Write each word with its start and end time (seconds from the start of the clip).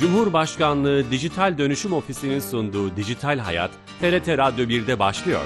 Cumhurbaşkanlığı 0.00 1.10
Dijital 1.10 1.58
Dönüşüm 1.58 1.92
Ofisi'nin 1.92 2.40
sunduğu 2.40 2.96
Dijital 2.96 3.38
Hayat, 3.38 3.70
TRT 4.00 4.28
Radyo 4.28 4.64
1'de 4.64 4.98
başlıyor. 4.98 5.40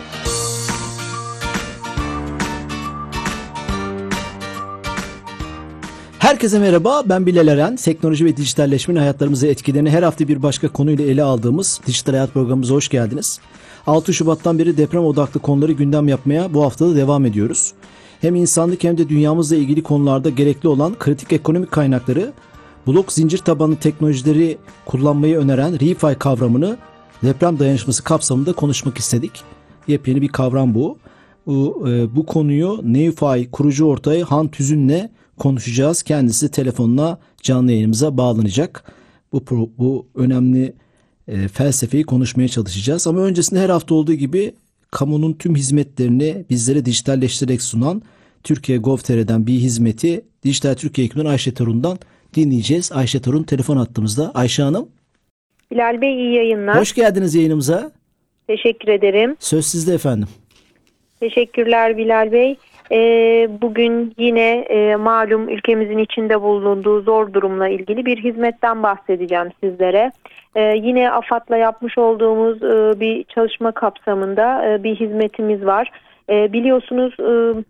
Herkese 6.19 6.59
merhaba, 6.59 7.03
ben 7.06 7.27
Bilal 7.27 7.49
Eren. 7.49 7.77
Teknoloji 7.77 8.24
ve 8.24 8.37
dijitalleşmenin 8.37 8.99
hayatlarımızı 8.99 9.46
etkilerini 9.46 9.90
her 9.90 10.03
hafta 10.03 10.28
bir 10.28 10.42
başka 10.42 10.68
konuyla 10.68 11.05
ele 11.05 11.23
aldığımız 11.23 11.81
Dijital 11.86 12.13
Hayat 12.13 12.32
programımıza 12.32 12.74
hoş 12.74 12.88
geldiniz. 12.88 13.41
6 13.86 14.14
Şubat'tan 14.14 14.59
beri 14.59 14.77
deprem 14.77 15.05
odaklı 15.05 15.41
konuları 15.41 15.73
gündem 15.73 16.09
yapmaya 16.09 16.55
bu 16.55 16.64
haftada 16.64 16.96
devam 16.96 17.27
ediyoruz. 17.27 17.73
Hem 18.20 18.34
insanlık 18.34 18.84
hem 18.84 18.98
de 18.98 19.09
dünyamızla 19.09 19.56
ilgili 19.56 19.82
konularda 19.82 20.30
gerekli 20.30 20.68
olan 20.68 20.95
kritik 20.98 21.32
ekonomik 21.32 21.70
kaynakları, 21.70 22.32
blok 22.87 23.12
zincir 23.12 23.38
tabanlı 23.38 23.77
teknolojileri 23.77 24.59
kullanmayı 24.87 25.38
öneren 25.38 25.80
ReFi 25.80 26.19
kavramını 26.19 26.77
deprem 27.23 27.59
dayanışması 27.59 28.05
kapsamında 28.05 28.52
konuşmak 28.52 28.98
istedik. 28.98 29.43
Yepyeni 29.88 30.23
bir 30.23 30.29
kavram 30.29 30.74
bu. 30.74 30.98
Bu, 31.47 31.88
e, 31.88 32.16
bu 32.16 32.27
konuyu 32.27 32.80
NeoFi 32.83 33.51
kurucu 33.51 33.84
ortağı 33.84 34.23
Han 34.23 34.48
Tüzün'le 34.48 35.10
konuşacağız. 35.38 36.02
Kendisi 36.02 36.51
telefonla 36.51 37.19
canlı 37.43 37.73
yayınımıza 37.73 38.16
bağlanacak. 38.16 38.93
Bu, 39.32 39.71
bu 39.79 40.07
önemli 40.15 40.74
e, 41.29 41.48
felsefeyi 41.48 42.05
konuşmaya 42.05 42.48
çalışacağız. 42.48 43.07
Ama 43.07 43.21
öncesinde 43.21 43.60
her 43.60 43.69
hafta 43.69 43.95
olduğu 43.95 44.15
gibi 44.15 44.55
kamunun 44.91 45.32
tüm 45.32 45.57
hizmetlerini 45.57 46.45
bizlere 46.51 46.85
dijitalleştirerek 46.85 47.62
sunan 47.62 48.02
Türkiye 48.43 48.79
Gov.tr'den 48.79 49.46
bir 49.46 49.55
hizmeti 49.55 50.24
Dijital 50.45 50.74
Türkiye 50.74 51.07
ekibinden 51.07 51.30
Ayşe 51.30 51.54
Torun'dan 51.54 51.98
dinleyeceğiz. 52.35 52.93
Ayşe 52.93 53.21
Torun 53.21 53.43
telefon 53.43 53.77
attığımızda. 53.77 54.30
Ayşe 54.35 54.63
Hanım. 54.63 54.88
Bilal 55.71 56.01
Bey 56.01 56.15
iyi 56.15 56.35
yayınlar. 56.35 56.80
Hoş 56.80 56.93
geldiniz 56.95 57.35
yayınımıza. 57.35 57.91
Teşekkür 58.46 58.88
ederim. 58.88 59.37
Söz 59.38 59.66
sizde 59.66 59.95
efendim. 59.95 60.29
Teşekkürler 61.21 61.96
Bilal 61.96 62.32
Bey. 62.32 62.57
Ee, 62.93 63.49
bugün 63.63 64.15
yine 64.19 64.51
e, 64.51 64.97
malum 64.97 65.49
ülkemizin 65.49 65.99
içinde 65.99 66.43
bulunduğu 66.43 67.03
zor 67.03 67.33
durumla 67.33 67.69
ilgili 67.69 68.07
bir 68.07 68.25
hizmetten 68.25 68.83
bahsedeceğim 68.83 69.48
sizlere. 69.61 70.13
Ee, 70.55 70.75
yine 70.83 71.11
AFAD'la 71.11 71.57
yapmış 71.57 71.98
olduğumuz 71.98 72.63
e, 72.63 73.01
bir 73.01 73.25
çalışma 73.25 73.73
kapsamında 73.73 74.69
e, 74.69 74.83
bir 74.83 74.97
hizmetimiz 74.97 75.67
var. 75.67 75.91
E, 76.31 76.53
biliyorsunuz 76.53 77.15
e, 77.21 77.65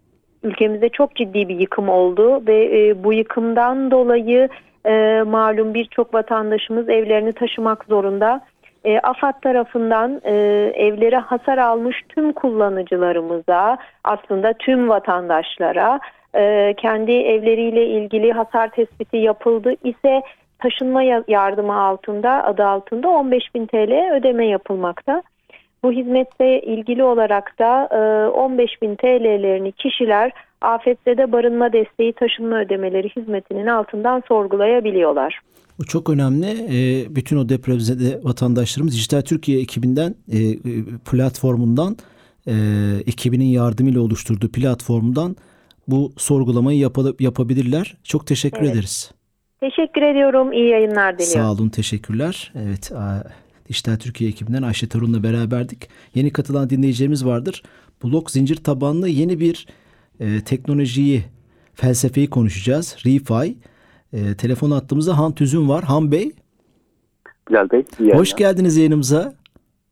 ülkemizde 0.44 0.88
çok 0.88 1.16
ciddi 1.16 1.48
bir 1.48 1.58
yıkım 1.58 1.88
oldu 1.88 2.46
ve 2.46 2.88
e, 2.88 3.04
bu 3.04 3.12
yıkımdan 3.12 3.90
dolayı 3.90 4.48
e, 4.86 5.22
malum 5.26 5.74
birçok 5.74 6.14
vatandaşımız 6.14 6.88
evlerini 6.88 7.32
taşımak 7.32 7.84
zorunda. 7.84 8.40
E, 8.84 8.98
AFAD 8.98 9.40
tarafından 9.40 10.20
e, 10.24 10.32
evlere 10.74 11.16
hasar 11.16 11.58
almış 11.58 12.02
tüm 12.08 12.32
kullanıcılarımıza 12.32 13.78
aslında 14.04 14.52
tüm 14.52 14.88
vatandaşlara 14.88 16.00
e, 16.34 16.74
kendi 16.76 17.12
evleriyle 17.12 17.86
ilgili 17.86 18.32
hasar 18.32 18.68
tespiti 18.68 19.16
yapıldı 19.16 19.74
ise 19.84 20.22
taşınma 20.58 21.02
yardımı 21.28 21.80
altında 21.80 22.44
adı 22.44 22.64
altında 22.64 23.08
15 23.08 23.54
bin 23.54 23.66
TL 23.66 24.14
ödeme 24.16 24.46
yapılmakta. 24.46 25.22
Bu 25.84 25.92
hizmette 25.92 26.60
ilgili 26.60 27.04
olarak 27.04 27.58
da 27.58 27.88
15 28.34 28.82
bin 28.82 28.96
TL'lerini 28.96 29.72
kişiler 29.72 30.32
afetzede 30.60 31.32
barınma 31.32 31.72
desteği 31.72 32.12
taşınma 32.12 32.60
ödemeleri 32.60 33.08
hizmetinin 33.16 33.66
altından 33.66 34.22
sorgulayabiliyorlar. 34.28 35.40
Bu 35.78 35.84
çok 35.84 36.10
önemli. 36.10 36.46
E, 36.46 37.14
bütün 37.16 37.36
o 37.36 37.48
depremzede 37.48 38.24
vatandaşlarımız 38.24 38.94
Dijital 38.94 39.20
Türkiye 39.20 39.60
ekibinden 39.60 40.14
e, 40.32 40.38
e, 40.38 40.56
platformundan 41.10 41.96
ekibinin 43.06 43.44
yardımıyla 43.44 44.00
oluşturduğu 44.00 44.48
platformdan 44.52 45.36
bu 45.88 46.12
sorgulamayı 46.16 46.78
yap 46.78 46.96
yapabilirler. 47.20 47.96
Çok 48.04 48.26
teşekkür 48.26 48.62
evet. 48.62 48.72
ederiz. 48.72 49.12
Teşekkür 49.60 50.02
ediyorum. 50.02 50.52
İyi 50.52 50.68
yayınlar 50.68 51.18
diliyorum. 51.18 51.40
Sağ 51.40 51.52
olun. 51.52 51.68
Teşekkürler. 51.68 52.52
Evet. 52.66 52.92
Dijital 53.68 53.96
Türkiye 53.96 54.30
ekibinden 54.30 54.62
Ayşe 54.62 54.88
Torun'la 54.88 55.22
beraberdik. 55.22 55.88
Yeni 56.14 56.32
katılan 56.32 56.70
dinleyicilerimiz 56.70 57.26
vardır. 57.26 57.62
Blok 58.04 58.30
zincir 58.30 58.56
tabanlı 58.56 59.08
yeni 59.08 59.40
bir 59.40 59.66
e, 60.20 60.40
teknolojiyi, 60.40 61.24
felsefeyi 61.74 62.30
konuşacağız. 62.30 62.96
ReFi. 63.06 63.56
E, 64.12 64.34
telefon 64.34 64.70
attığımızda 64.70 65.18
Han 65.18 65.34
Tüzün 65.34 65.68
var. 65.68 65.84
Han 65.84 66.12
Bey. 66.12 66.32
Bilal 67.50 67.70
Bey. 67.70 67.84
Iyi 68.00 68.12
Hoş 68.12 68.36
geldiniz 68.36 68.76
yayınımıza. 68.76 69.34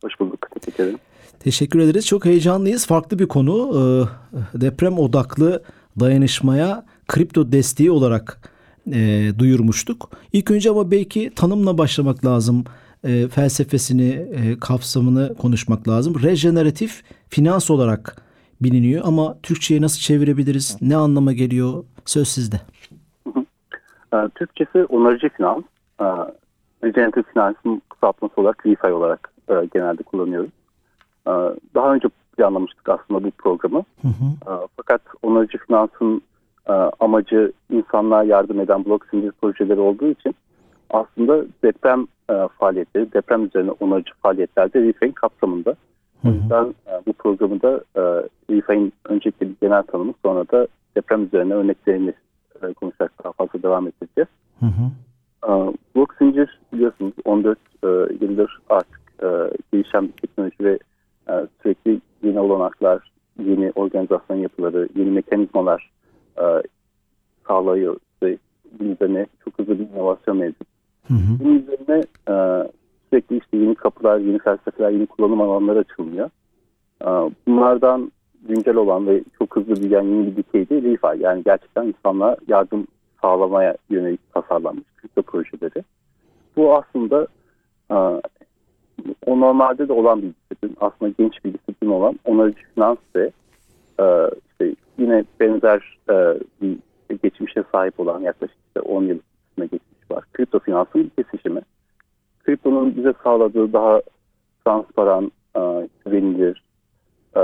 Hoş 0.05 0.21
bulduk. 0.21 0.49
Teşekkür 0.61 0.85
ederim. 0.85 0.99
Teşekkür 1.41 1.79
ederiz. 1.79 2.07
Çok 2.07 2.25
heyecanlıyız. 2.25 2.87
Farklı 2.87 3.19
bir 3.19 3.29
konu. 3.29 3.71
E, 3.75 4.61
deprem 4.61 4.99
odaklı 4.99 5.63
dayanışmaya 6.01 6.85
kripto 7.09 7.53
desteği 7.53 7.91
olarak 7.91 8.51
e, 8.93 9.31
duyurmuştuk. 9.39 10.11
İlk 10.33 10.51
önce 10.51 10.71
ama 10.71 10.91
belki 10.91 11.33
tanımla 11.37 11.79
başlamak 11.79 12.25
lazım. 12.25 12.65
E, 13.05 13.29
felsefesini, 13.29 14.11
e, 14.11 14.59
kapsamını 14.61 15.35
konuşmak 15.35 15.89
lazım. 15.89 16.23
Rejeneratif 16.23 17.03
finans 17.29 17.71
olarak 17.71 18.17
biliniyor 18.61 19.03
ama 19.05 19.37
Türkçe'ye 19.43 19.83
nasıl 19.83 20.01
çevirebiliriz? 20.01 20.79
Ne 20.81 20.97
anlama 20.97 21.33
geliyor? 21.33 21.85
Söz 22.05 22.29
sizde. 22.29 22.57
Ee, 24.15 24.29
Türkçesi 24.35 24.85
onarıcı 24.85 25.29
finans. 25.29 25.63
Ee, 26.01 26.05
regeneratif 26.85 27.27
finansın 27.33 27.83
kısaltması 27.89 28.41
olarak 28.41 28.67
ReFi 28.67 28.87
olarak 28.87 29.33
e, 29.49 29.55
genelde 29.75 30.03
kullanıyoruz. 30.03 30.51
Daha 31.75 31.95
önce 31.95 32.09
planlamıştık 32.37 32.89
aslında 32.89 33.25
bu 33.25 33.31
programı. 33.31 33.85
Hı 34.03 34.09
hı. 34.09 34.67
Fakat 34.77 35.01
onarıcı 35.23 35.59
finansın 35.59 36.23
e, 36.69 36.73
amacı 37.01 37.53
insanlığa 37.71 38.25
yardım 38.25 38.61
eden 38.61 38.85
blok 38.85 39.07
zincir 39.11 39.33
projeleri 39.43 39.81
olduğu 39.81 40.09
için 40.09 40.35
aslında 40.93 41.45
deprem 41.65 42.07
e, 42.31 42.49
faaliyetleri, 42.59 43.13
deprem 43.13 43.45
üzerine 43.45 43.71
onarıcı 43.71 44.13
faaliyetlerde 44.23 44.83
ReFi'nin 44.83 45.13
kapsamında. 45.13 45.77
O 46.25 46.29
yüzden 46.29 46.65
e, 46.65 46.93
bu 47.07 47.13
programı 47.13 47.63
da 47.63 47.85
e, 47.97 48.01
ReFi'nin 48.51 48.93
öncelikle 49.05 49.49
bir 49.49 49.57
genel 49.61 49.83
tanımı 49.83 50.15
sonra 50.23 50.45
da 50.53 50.67
deprem 50.97 51.25
üzerine 51.25 51.55
örneklerini 51.55 52.15
e, 52.63 52.73
konuşarak 52.73 53.13
daha 53.25 53.33
fazla 53.33 53.63
devam 53.63 53.87
edeceğiz. 53.89 54.29
Hı 54.61 54.67
hı. 54.67 54.91
E, 55.49 55.73
blok 55.97 56.15
zincir 56.19 56.61
biliyorsunuz 56.73 57.13
14 57.25 57.59
e, 57.59 57.89
yıldır 58.21 58.61
artık 58.69 59.01
e, 59.23 59.29
gelişen 59.73 60.09
bir 60.09 60.13
teknoloji 60.13 60.57
ve 60.61 60.79
e, 61.29 61.47
sürekli 61.63 62.01
yeni 62.23 62.41
olanaklar, 62.41 63.13
yeni 63.39 63.73
organizasyon 63.75 64.37
yapıları, 64.37 64.89
yeni 64.97 65.11
mekanizmalar 65.11 65.91
e, 66.39 66.45
sağlıyor 67.49 67.97
ve 68.23 68.39
üzerine 68.81 69.27
çok 69.45 69.59
hızlı 69.59 69.79
bir 69.79 69.89
inovasyon 69.89 70.37
mevcut. 70.37 70.72
Hı 71.13 71.17
hı. 71.17 71.39
Bunun 71.45 71.59
üzerine 71.59 72.05
e, 72.29 72.35
sürekli 73.11 73.37
işte 73.37 73.57
yeni 73.57 73.75
kapılar, 73.75 74.19
yeni 74.19 74.39
felsefeler, 74.39 74.91
yeni 74.91 75.07
kullanım 75.07 75.41
alanları 75.41 75.79
açılmıyor. 75.79 76.31
E, 77.03 77.09
bunlardan 77.47 78.13
güncel 78.49 78.77
olan 78.77 79.07
ve 79.07 79.23
çok 79.39 79.57
hızlı 79.57 79.77
büyüyen 79.77 80.03
yeni 80.03 80.27
bir 80.27 80.37
dikey 80.37 80.69
de 80.69 80.75
ReFi. 80.83 81.23
Yani 81.23 81.43
gerçekten 81.45 81.87
insanlara 81.87 82.37
yardım 82.49 82.87
sağlamaya 83.23 83.77
yönelik 83.91 84.35
tasarlanmış 84.35 84.85
kripto 84.97 85.23
projeleri. 85.23 85.85
Bu 86.57 86.77
aslında 86.77 87.27
e, 87.91 87.97
o 89.27 89.41
normalde 89.41 89.89
de 89.89 89.93
olan 89.93 90.23
bir 90.23 90.29
disiplin, 90.29 90.77
aslında 90.81 91.13
genç 91.19 91.45
bir 91.45 91.55
disiplin 91.55 91.91
olan 91.91 92.19
onarıcı 92.25 92.63
finans 92.75 92.99
ve 93.17 93.31
e, 94.01 94.05
işte 94.51 94.75
yine 94.99 95.25
benzer 95.41 95.99
e, 96.11 96.39
bir 96.63 96.79
geçmişe 97.23 97.65
sahip 97.73 98.01
olan 98.01 98.21
yaklaşık 98.21 98.57
işte 98.67 98.81
10 98.81 99.05
yıl 99.05 99.19
geçmiş 99.59 99.92
var. 100.13 100.25
Kripto 100.33 100.59
finansın 100.59 101.11
bir 101.19 101.25
kesişimi. 101.25 101.61
Kriptonun 102.45 102.97
bize 102.97 103.15
sağladığı 103.25 103.73
daha 103.73 104.03
transparan, 104.65 105.33
e, 105.57 105.89
güvenilir, 106.05 106.63
e, 107.37 107.41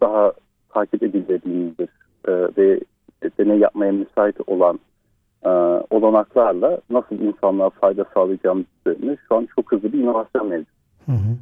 daha 0.00 0.32
takip 0.68 1.02
edilebilirdir 1.02 1.88
e, 2.28 2.32
ve 2.32 2.80
deney 3.38 3.58
yapmaya 3.58 3.92
müsait 3.92 4.36
olan 4.46 4.78
e, 5.44 5.48
olanaklarla 5.90 6.80
nasıl 6.90 7.18
insanlığa 7.18 7.70
fayda 7.70 8.04
sağlayacağımız 8.14 8.66
üzerine 8.86 9.16
şu 9.28 9.36
an 9.36 9.48
çok 9.56 9.72
hızlı 9.72 9.92
bir 9.92 9.98
inovasyon 9.98 10.48
mevcut. 10.48 10.74
Hı 11.06 11.12
hı. 11.12 11.36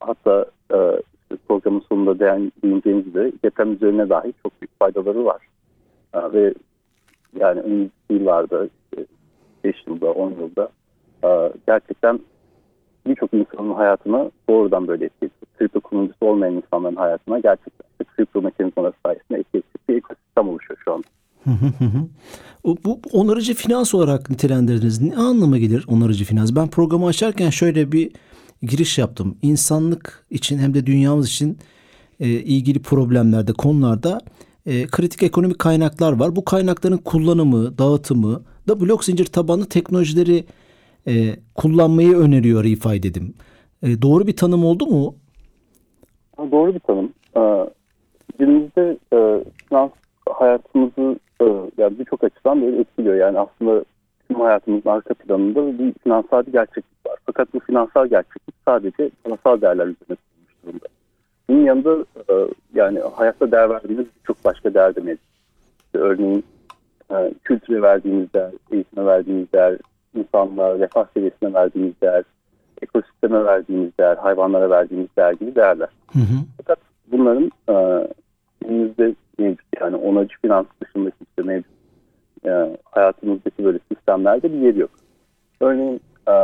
Hatta 0.00 0.46
e, 0.74 1.02
programın 1.48 1.82
sonunda 1.88 2.18
değineceğimiz 2.18 3.06
üzere 3.06 3.32
deprem 3.44 3.72
üzerine 3.72 4.08
dahi 4.08 4.32
çok 4.42 4.60
büyük 4.60 4.78
faydaları 4.78 5.24
var. 5.24 5.46
E, 6.14 6.32
ve 6.32 6.54
yani 7.40 7.60
önümüzdeki 7.60 7.92
yıllarda, 8.10 8.68
5 9.66 9.74
yılda, 9.86 10.06
10 10.06 10.30
yılda 10.30 10.68
e, 11.24 11.52
gerçekten 11.66 12.20
birçok 13.06 13.34
insanın 13.34 13.74
hayatına 13.74 14.30
doğrudan 14.48 14.88
böyle 14.88 15.04
etki 15.04 15.26
edecek. 15.26 15.58
Kripto 15.58 15.80
kullanıcısı 15.80 16.24
olmayan 16.26 16.54
insanların 16.54 16.96
hayatına 16.96 17.38
gerçekten 17.38 18.06
kripto 18.16 18.42
mekanizmaları 18.42 18.92
sayesinde 19.06 19.38
etki 19.38 19.62
bir 19.88 19.96
ekosistem 19.96 20.48
oluşuyor 20.48 20.80
şu. 20.84 21.02
Bu, 22.64 22.76
bu 22.84 23.00
onarıcı 23.12 23.54
finans 23.54 23.94
olarak 23.94 24.30
nitelendirdiniz. 24.30 25.02
Ne 25.02 25.16
anlama 25.16 25.58
gelir 25.58 25.84
onarıcı 25.88 26.24
finans? 26.24 26.54
Ben 26.56 26.70
programı 26.70 27.06
açarken 27.06 27.50
şöyle 27.50 27.92
bir 27.92 28.12
giriş 28.62 28.98
yaptım. 28.98 29.38
İnsanlık 29.42 30.26
için 30.30 30.58
hem 30.58 30.74
de 30.74 30.86
dünyamız 30.86 31.28
için 31.28 31.58
e, 32.20 32.28
ilgili 32.28 32.82
problemlerde, 32.82 33.52
konularda 33.52 34.20
e, 34.66 34.86
kritik 34.86 35.22
ekonomik 35.22 35.58
kaynaklar 35.58 36.12
var. 36.12 36.36
Bu 36.36 36.44
kaynakların 36.44 36.98
kullanımı, 36.98 37.78
dağıtımı 37.78 38.42
da 38.68 38.80
blok 38.80 39.04
zincir 39.04 39.26
tabanlı 39.26 39.66
teknolojileri 39.66 40.44
e, 41.06 41.36
kullanmayı 41.54 42.16
öneriyor 42.16 42.64
ReFi 42.64 43.02
dedim. 43.02 43.34
E, 43.82 44.02
doğru 44.02 44.26
bir 44.26 44.36
tanım 44.36 44.64
oldu 44.64 44.86
mu? 44.86 45.14
Doğru 46.50 46.74
bir 46.74 46.80
tanım. 46.80 47.12
Ee, 47.36 47.70
günümüzde 48.38 48.96
e, 49.12 49.44
finans 49.68 49.90
hayatımızı 50.28 51.18
e, 51.40 51.44
yani 51.78 51.98
birçok 51.98 52.24
açıdan 52.24 52.62
böyle 52.62 52.80
etkiliyor. 52.80 53.14
Yani 53.14 53.38
aslında 53.38 53.84
tüm 54.28 54.40
hayatımızın 54.40 54.90
arka 54.90 55.14
planında 55.14 55.78
bir 55.78 55.92
finansal 56.04 56.46
bir 56.46 56.52
gerçeklik 56.52 57.06
var. 57.06 57.18
Fakat 57.26 57.54
bu 57.54 57.60
finansal 57.60 58.06
gerçeklik 58.06 58.54
sadece 58.64 59.10
finansal 59.24 59.60
değerler 59.60 59.86
üzerine 59.86 60.16
kurulmuş 60.16 60.54
durumda. 60.66 60.86
Bunun 61.48 61.64
yanında 61.64 62.04
e, 62.28 62.34
yani 62.74 62.98
hayatta 62.98 63.52
değer 63.52 63.70
verdiğimiz 63.70 64.06
birçok 64.20 64.44
başka 64.44 64.74
değer 64.74 64.96
de 64.96 65.00
mevcut. 65.00 65.24
İşte 65.84 65.98
örneğin 65.98 66.44
e, 67.10 67.34
kültüre 67.44 67.82
verdiğimiz 67.82 68.32
değer, 68.32 68.50
eğitime 68.70 69.06
verdiğimiz 69.06 69.52
değer, 69.52 69.78
insanlığa, 70.14 70.78
refah 70.78 71.06
seviyesine 71.14 71.54
verdiğimiz 71.54 72.00
değer, 72.02 72.24
ekosisteme 72.82 73.44
verdiğimiz 73.44 73.98
değer, 73.98 74.16
hayvanlara 74.16 74.70
verdiğimiz 74.70 75.08
değer 75.18 75.32
gibi 75.32 75.54
değerler. 75.54 75.88
Hı 76.12 76.18
hı. 76.18 76.36
Fakat 76.56 76.78
bunların 77.12 77.50
e, 77.68 78.08
günümüzde 78.60 79.14
mevcut 79.38 79.66
yani 79.80 79.96
onarıcı 79.96 80.36
finans 80.42 80.66
dışındaki 80.82 81.16
işte 81.20 81.42
mevcut 81.42 81.70
e, 82.44 82.76
hayatımızdaki 82.84 83.64
böyle 83.64 83.78
sistemlerde 83.92 84.52
bir 84.52 84.58
yeri 84.58 84.78
yok. 84.78 84.90
Örneğin 85.60 86.00
e, 86.28 86.34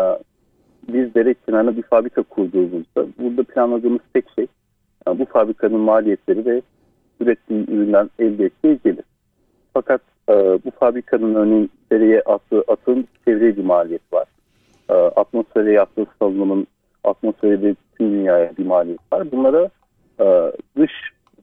biz 0.88 1.14
dere 1.14 1.34
kenarına 1.34 1.76
bir 1.76 1.82
fabrika 1.82 2.22
kurduğumuzda 2.22 3.06
burada 3.18 3.42
planladığımız 3.42 4.00
tek 4.14 4.24
şey 4.34 4.46
e, 5.08 5.18
bu 5.18 5.24
fabrikanın 5.24 5.80
maliyetleri 5.80 6.46
ve 6.46 6.62
ürettiği 7.20 7.70
üründen 7.70 8.10
elde 8.18 8.44
ettiği 8.44 8.78
gelir. 8.84 9.04
Fakat 9.74 10.00
e, 10.28 10.34
bu 10.34 10.70
fabrikanın 10.80 11.34
örneğin 11.34 11.70
dereye 11.92 12.20
attığı 12.20 12.62
atın 12.68 13.08
çevreye 13.24 13.56
bir 13.56 13.64
maliyet 13.64 14.12
var. 14.12 14.24
E, 14.90 14.94
atmosfere 14.94 15.72
yaptığı 15.72 16.06
salınımın 16.18 16.66
atmosferde 17.04 17.74
tüm 17.98 18.12
dünyaya 18.12 18.52
bir 18.58 18.66
maliyet 18.66 19.12
var. 19.12 19.32
Bunlara 19.32 19.68
e, 20.20 20.52
dış 20.78 20.92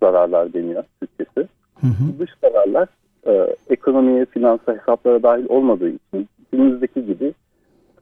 zararlar 0.01 0.53
deniyor 0.53 0.83
Türkçesi. 0.99 1.49
Hı 1.81 1.87
hı. 1.87 2.19
Dış 2.19 2.29
zararlar 2.41 2.87
e, 3.27 3.55
ekonomiye, 3.69 4.25
finansa, 4.25 4.73
hesaplara 4.73 5.23
dahil 5.23 5.45
olmadığı 5.49 5.89
için 5.89 6.29
günümüzdeki 6.51 7.05
gibi 7.05 7.33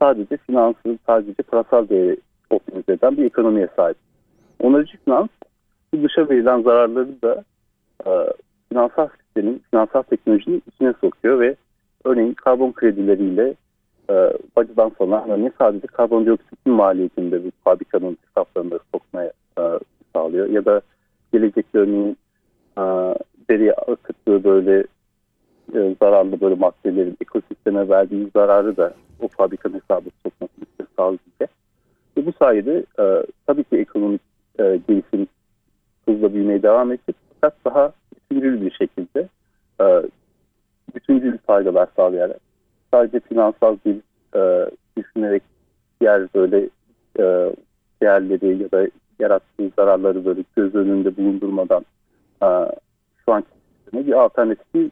sadece 0.02 0.38
finansı, 0.38 0.98
sadece 1.06 1.44
parasal 1.44 1.90
değeri 1.90 2.18
optimize 2.50 2.94
eden 2.94 3.18
bir 3.18 3.26
ekonomiye 3.26 3.68
sahip. 3.76 3.98
Onarıcı 4.60 4.98
finans 5.06 5.28
bu 5.94 6.04
dışa 6.04 6.30
verilen 6.30 6.62
zararları 6.62 7.22
da 7.22 7.44
e, 8.06 8.12
finansal 8.70 9.08
sistemin, 9.38 9.62
finansal 9.72 10.02
teknolojinin 10.02 10.64
içine 10.68 10.94
sokuyor 11.02 11.40
ve 11.40 11.56
örneğin 12.04 12.34
karbon 12.34 12.72
kredileriyle 12.72 13.54
e, 14.10 14.34
bacıdan 14.56 14.92
sonra 14.98 15.26
örneğin 15.30 15.54
sadece 15.58 15.88
karbondioksitin 15.88 16.74
maliyetinde 16.74 17.44
bu 17.44 17.52
fabrikanın 17.64 18.18
hesaplarında 18.28 18.80
sokmaya 18.94 19.32
e, 19.60 19.64
sağlıyor. 20.14 20.48
Ya 20.48 20.66
da 20.66 20.82
gelecekte 21.34 21.80
örneğin 21.80 22.18
e, 22.78 22.84
deriye 23.50 23.74
akıttığı 23.74 24.44
böyle 24.44 24.84
e, 25.76 25.96
zararlı 26.02 26.42
böyle 26.42 26.56
maddelerin 26.56 27.18
ekosisteme 27.22 27.90
verdiği 27.90 28.30
zararı 28.36 28.78
da 28.78 28.94
o 29.22 29.28
fabrikanın 29.28 29.74
hesabı 29.74 30.10
sokmasını 30.24 30.88
sağlayacak. 30.96 31.50
Ve 32.18 32.26
bu 32.26 32.34
sayede 32.40 32.86
e, 33.00 33.24
tabii 33.48 33.64
ki 33.64 33.78
ekonomik 33.78 34.22
e, 34.60 34.80
gelişim 34.88 35.28
hızla 36.06 36.34
büyümeye 36.34 36.64
devam 36.64 36.92
edecek. 36.92 37.27
Fakat 37.42 37.58
daha 37.66 37.94
bütüncül 38.16 38.62
bir 38.62 38.72
şekilde 38.72 39.28
e, 39.82 39.86
bütüncül 40.96 41.38
faydalar 41.38 41.88
sağlayarak 41.96 42.40
sadece 42.94 43.20
finansal 43.20 43.78
bir 43.86 43.96
e, 44.36 44.70
düşünerek 44.98 45.44
diğer 46.02 46.28
böyle 46.36 46.70
e, 47.20 47.54
değerleri 48.02 48.64
ya 48.64 48.72
da 48.72 48.88
yarattığı 49.20 49.72
zararları 49.76 50.26
böyle 50.26 50.44
göz 50.56 50.76
önünde 50.76 51.18
bulundurmadan 51.18 51.86
e, 52.44 52.48
şu 53.26 53.34
anki 53.34 53.48
bir 53.94 54.14
alternatif 54.14 54.66
bir 54.74 54.92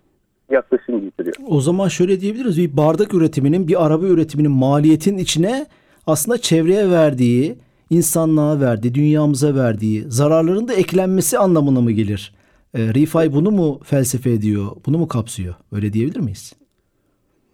yaklaşım 0.51 1.01
getiriyor. 1.01 1.35
O 1.47 1.61
zaman 1.61 1.87
şöyle 1.87 2.21
diyebiliriz. 2.21 2.57
Bir 2.57 2.77
bardak 2.77 3.13
üretiminin, 3.13 3.67
bir 3.67 3.85
araba 3.85 4.05
üretiminin 4.05 4.51
maliyetin 4.51 5.17
içine 5.17 5.65
aslında 6.07 6.37
çevreye 6.37 6.89
verdiği, 6.89 7.55
insanlığa 7.89 8.59
verdiği, 8.59 8.93
dünyamıza 8.93 9.55
verdiği 9.55 10.03
zararların 10.07 10.67
da 10.67 10.73
eklenmesi 10.73 11.37
anlamına 11.37 11.81
mı 11.81 11.91
gelir? 11.91 12.33
E, 12.73 12.79
Refi 12.79 13.33
bunu 13.33 13.51
mu 13.51 13.79
felsefe 13.83 14.29
ediyor, 14.29 14.65
bunu 14.85 14.97
mu 14.97 15.07
kapsıyor? 15.07 15.55
Öyle 15.71 15.93
diyebilir 15.93 16.19
miyiz? 16.19 16.53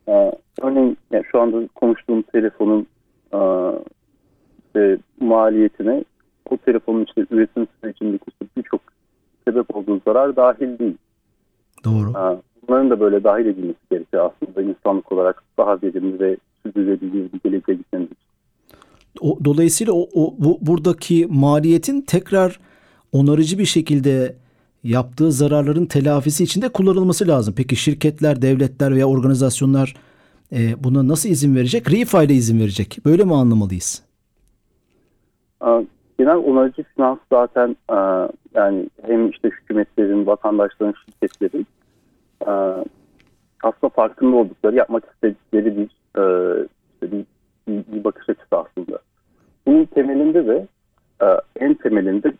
Ee, 0.07 0.31
örneğin 0.61 0.97
yani 1.11 1.23
şu 1.31 1.41
anda 1.41 1.67
konuştuğum 1.75 2.21
telefonun 2.21 2.87
e, 3.33 3.39
işte, 4.65 4.97
maliyetine 5.19 6.03
o 6.49 6.57
telefonun 6.57 7.05
işte 7.05 7.25
üretim 7.31 7.67
sürecindeki 7.81 8.25
birçok 8.57 8.81
sebep 9.47 9.75
olduğu 9.75 10.01
zarar 10.07 10.35
dahil 10.35 10.79
değil. 10.79 10.97
Doğru. 11.83 12.09
Ee, 12.09 12.41
bunların 12.67 12.89
da 12.89 12.99
böyle 12.99 13.23
dahil 13.23 13.45
edilmesi 13.45 13.79
gerekiyor 13.91 14.31
aslında 14.31 14.61
insanlık 14.61 15.11
olarak 15.11 15.43
daha 15.57 15.81
verimli 15.83 16.19
ve 16.19 16.37
sürdürülebilir 16.63 17.33
bir 17.33 17.39
geleceğe 17.49 17.73
gitmemiz 17.73 18.07
için. 18.11 18.30
O, 19.19 19.39
dolayısıyla 19.45 19.93
o, 19.93 20.09
o 20.13 20.35
bu 20.37 20.57
buradaki 20.61 21.27
maliyetin 21.29 22.01
tekrar 22.01 22.59
onarıcı 23.11 23.59
bir 23.59 23.65
şekilde 23.65 24.35
yaptığı 24.83 25.31
zararların 25.31 25.85
telafisi 25.85 26.43
için 26.43 26.61
de 26.61 26.69
kullanılması 26.69 27.27
lazım. 27.27 27.53
Peki 27.57 27.75
şirketler, 27.75 28.41
devletler 28.41 28.95
veya 28.95 29.05
organizasyonlar 29.05 29.95
e, 30.51 30.83
buna 30.83 31.07
nasıl 31.07 31.29
izin 31.29 31.55
verecek? 31.55 31.91
REFI 31.91 32.25
ile 32.25 32.33
izin 32.33 32.59
verecek. 32.59 32.97
Böyle 33.05 33.23
mi 33.23 33.35
anlamalıyız? 33.35 34.03
Genel 36.19 36.37
onarıcı 36.37 36.83
finans 36.95 37.19
zaten 37.31 37.75
yani 38.55 38.89
hem 39.07 39.29
işte 39.29 39.49
hükümetlerin, 39.49 40.25
vatandaşların, 40.25 40.93
şirketlerin 41.05 41.67
aslında 43.63 43.89
farkında 43.95 44.35
oldukları, 44.35 44.75
yapmak 44.75 45.03
istedikleri 45.13 45.77
bir, 45.77 45.89
bir, 47.11 47.25
bir, 47.67 47.83
bir 47.93 48.03
bakış 48.03 48.29
açısı 48.29 48.57
aslında. 48.57 48.99
Bunun 49.65 49.85
temelinde 49.85 50.47
de 50.47 50.67
e, 51.21 51.25
en 51.59 51.73
temelinde 51.73 52.33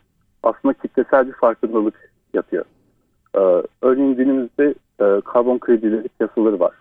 aslında 0.44 0.74
kitlesel 0.74 1.28
bir 1.28 1.34
farkındalık 1.34 2.12
yatıyor. 2.34 2.66
E, 3.36 3.40
örneğin 3.82 4.16
günümüzde 4.16 4.74
e, 5.01 5.22
karbon 5.25 5.60
kredileri 5.60 6.08
piyasaları 6.08 6.60
var. 6.60 6.74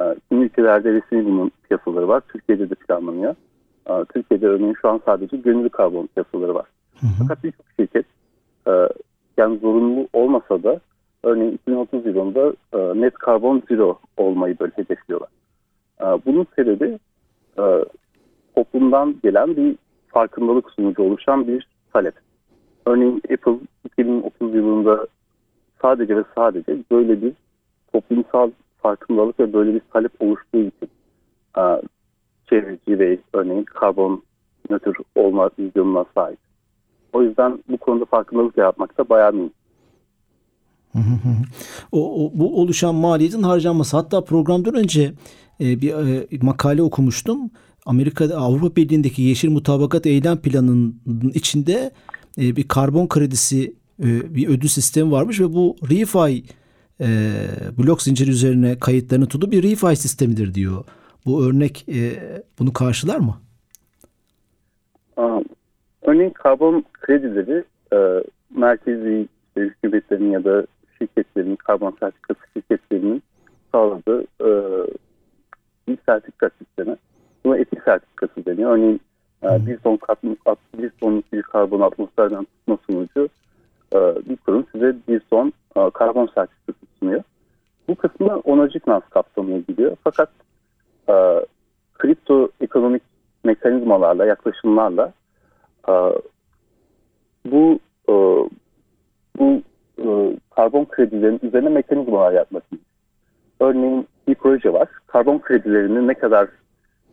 E, 0.00 0.02
kimi 0.28 0.44
ülkelerde 0.44 0.92
resmi 0.92 1.26
bunun 1.26 1.50
piyasaları 1.68 2.08
var. 2.08 2.22
Türkiye'de 2.28 2.70
de 2.70 2.74
planlanıyor. 2.74 3.34
E, 3.86 4.04
Türkiye'de 4.14 4.46
örneğin 4.46 4.74
şu 4.82 4.88
an 4.88 5.00
sadece 5.04 5.36
gönüllü 5.36 5.68
karbon 5.68 6.08
piyasaları 6.14 6.54
var. 6.54 6.66
Hı 7.00 7.06
hı. 7.06 7.10
Fakat 7.18 7.44
birçok 7.44 7.66
şirket 7.80 8.06
e, 8.68 8.72
yani 9.36 9.58
zorunlu 9.58 10.08
olmasa 10.12 10.62
da 10.62 10.80
örneğin 11.24 11.52
2030 11.52 12.06
yılında 12.06 12.52
e, 12.72 13.00
net 13.00 13.14
karbon 13.14 13.62
zero 13.68 13.98
olmayı 14.16 14.58
böyle 14.58 14.72
hedefliyorlar. 14.76 15.28
E, 16.00 16.04
bunun 16.04 16.46
sebebi 16.56 16.98
e, 17.58 17.84
toplumdan 18.54 19.16
gelen 19.22 19.56
bir 19.56 19.76
farkındalık 20.08 20.70
sonucu 20.70 21.02
oluşan 21.02 21.48
bir 21.48 21.68
talep. 21.92 22.14
Örneğin 22.86 23.22
Apple 23.32 23.58
2030 23.84 24.54
yılında 24.54 25.06
sadece 25.82 26.16
ve 26.16 26.24
sadece 26.34 26.76
böyle 26.90 27.22
bir 27.22 27.32
toplumsal 27.92 28.50
farkındalık 28.82 29.40
ve 29.40 29.52
böyle 29.52 29.74
bir 29.74 29.82
talep 29.92 30.12
oluştuğu 30.20 30.58
için 30.58 30.90
e, 31.58 31.62
çevreci 32.50 32.98
ve 32.98 33.18
örneğin 33.32 33.64
karbon 33.64 34.22
nötr 34.70 34.96
olma 35.14 35.50
vizyonuna 35.58 36.04
sahip. 36.14 36.38
O 37.12 37.22
yüzden 37.22 37.58
bu 37.68 37.76
konuda 37.76 38.04
farkındalık 38.04 38.58
yaratmakta 38.58 39.08
bayağı 39.08 39.32
mühim. 39.32 39.50
O, 41.92 42.24
o, 42.26 42.30
bu 42.34 42.60
oluşan 42.60 42.94
maliyetin 42.94 43.42
harcanması. 43.42 43.96
Hatta 43.96 44.24
programdan 44.24 44.74
önce 44.74 45.12
e, 45.60 45.80
bir 45.80 45.94
e, 45.94 46.26
makale 46.42 46.82
okumuştum. 46.82 47.50
Amerika'da 47.86 48.36
Avrupa 48.36 48.76
Birliği'ndeki 48.76 49.22
Yeşil 49.22 49.50
Mutabakat 49.50 50.06
Eylem 50.06 50.36
Planı'nın 50.36 51.30
içinde 51.34 51.90
e, 52.38 52.56
bir 52.56 52.68
karbon 52.68 53.08
kredisi 53.08 53.74
e, 54.02 54.34
bir 54.34 54.48
ödül 54.48 54.68
sistemi 54.68 55.10
varmış 55.12 55.40
ve 55.40 55.52
bu 55.52 55.76
refi 55.90 56.42
e, 57.00 57.06
blok 57.78 58.02
zinciri 58.02 58.30
üzerine 58.30 58.78
kayıtlarını 58.78 59.26
tutup 59.26 59.52
bir 59.52 59.62
refi 59.62 59.96
sistemidir 59.96 60.54
diyor. 60.54 60.84
Bu 61.26 61.46
örnek 61.46 61.86
bunu 62.58 62.72
karşılar 62.72 63.18
mı? 63.18 63.36
Örneğin 66.02 66.30
karbon 66.30 66.84
kredileri 66.92 67.64
merkezi 68.56 69.28
hükümetlerin 69.56 70.30
ya 70.30 70.44
da 70.44 70.66
şirketlerin, 70.98 71.56
karbon 71.56 71.96
sertifikası 72.00 72.40
şirketlerinin 72.54 73.22
sağladığı 73.72 74.24
bir 75.88 75.98
sertifika 76.06 76.50
sistemi. 76.58 76.96
Buna 77.44 77.58
etik 77.58 77.82
sertifikası 77.82 78.46
deniyor. 78.46 78.70
Örneğin 78.70 79.00
e, 79.42 79.66
bir 79.66 79.76
ton 79.76 79.96
katma, 79.96 80.30
bir 80.78 80.90
tonluk 80.90 81.32
bir 81.32 81.42
karbon 81.42 81.80
atmosferden 81.80 82.44
tutma 82.44 82.78
sonucu 82.86 83.28
e, 83.94 83.98
bir 84.28 84.36
kurum 84.36 84.66
size 84.72 84.96
bir 85.08 85.20
ton 85.20 85.52
e, 85.76 85.90
karbon 85.90 86.26
sertifikası 86.34 86.86
sunuyor. 86.98 87.22
Bu 87.88 87.94
kısmı 87.94 88.38
onarıcı 88.38 88.78
finans 88.78 89.02
kapsamına 89.10 89.58
gidiyor. 89.58 89.96
Fakat 90.04 90.30
kripto 91.98 92.48
ekonomik 92.60 93.02
mekanizmalarla, 93.44 94.26
yaklaşımlarla 94.26 95.12
bu 97.44 97.78
bu 99.38 99.62
karbon 100.50 100.84
kredilerin 100.84 101.40
üzerine 101.42 101.68
mekanizmalar 101.68 102.32
yapmak. 102.32 102.62
Örneğin 103.60 104.06
bir 104.28 104.34
proje 104.34 104.72
var. 104.72 104.88
Karbon 105.06 105.38
kredilerini 105.38 106.06
ne 106.06 106.14
kadar 106.14 106.44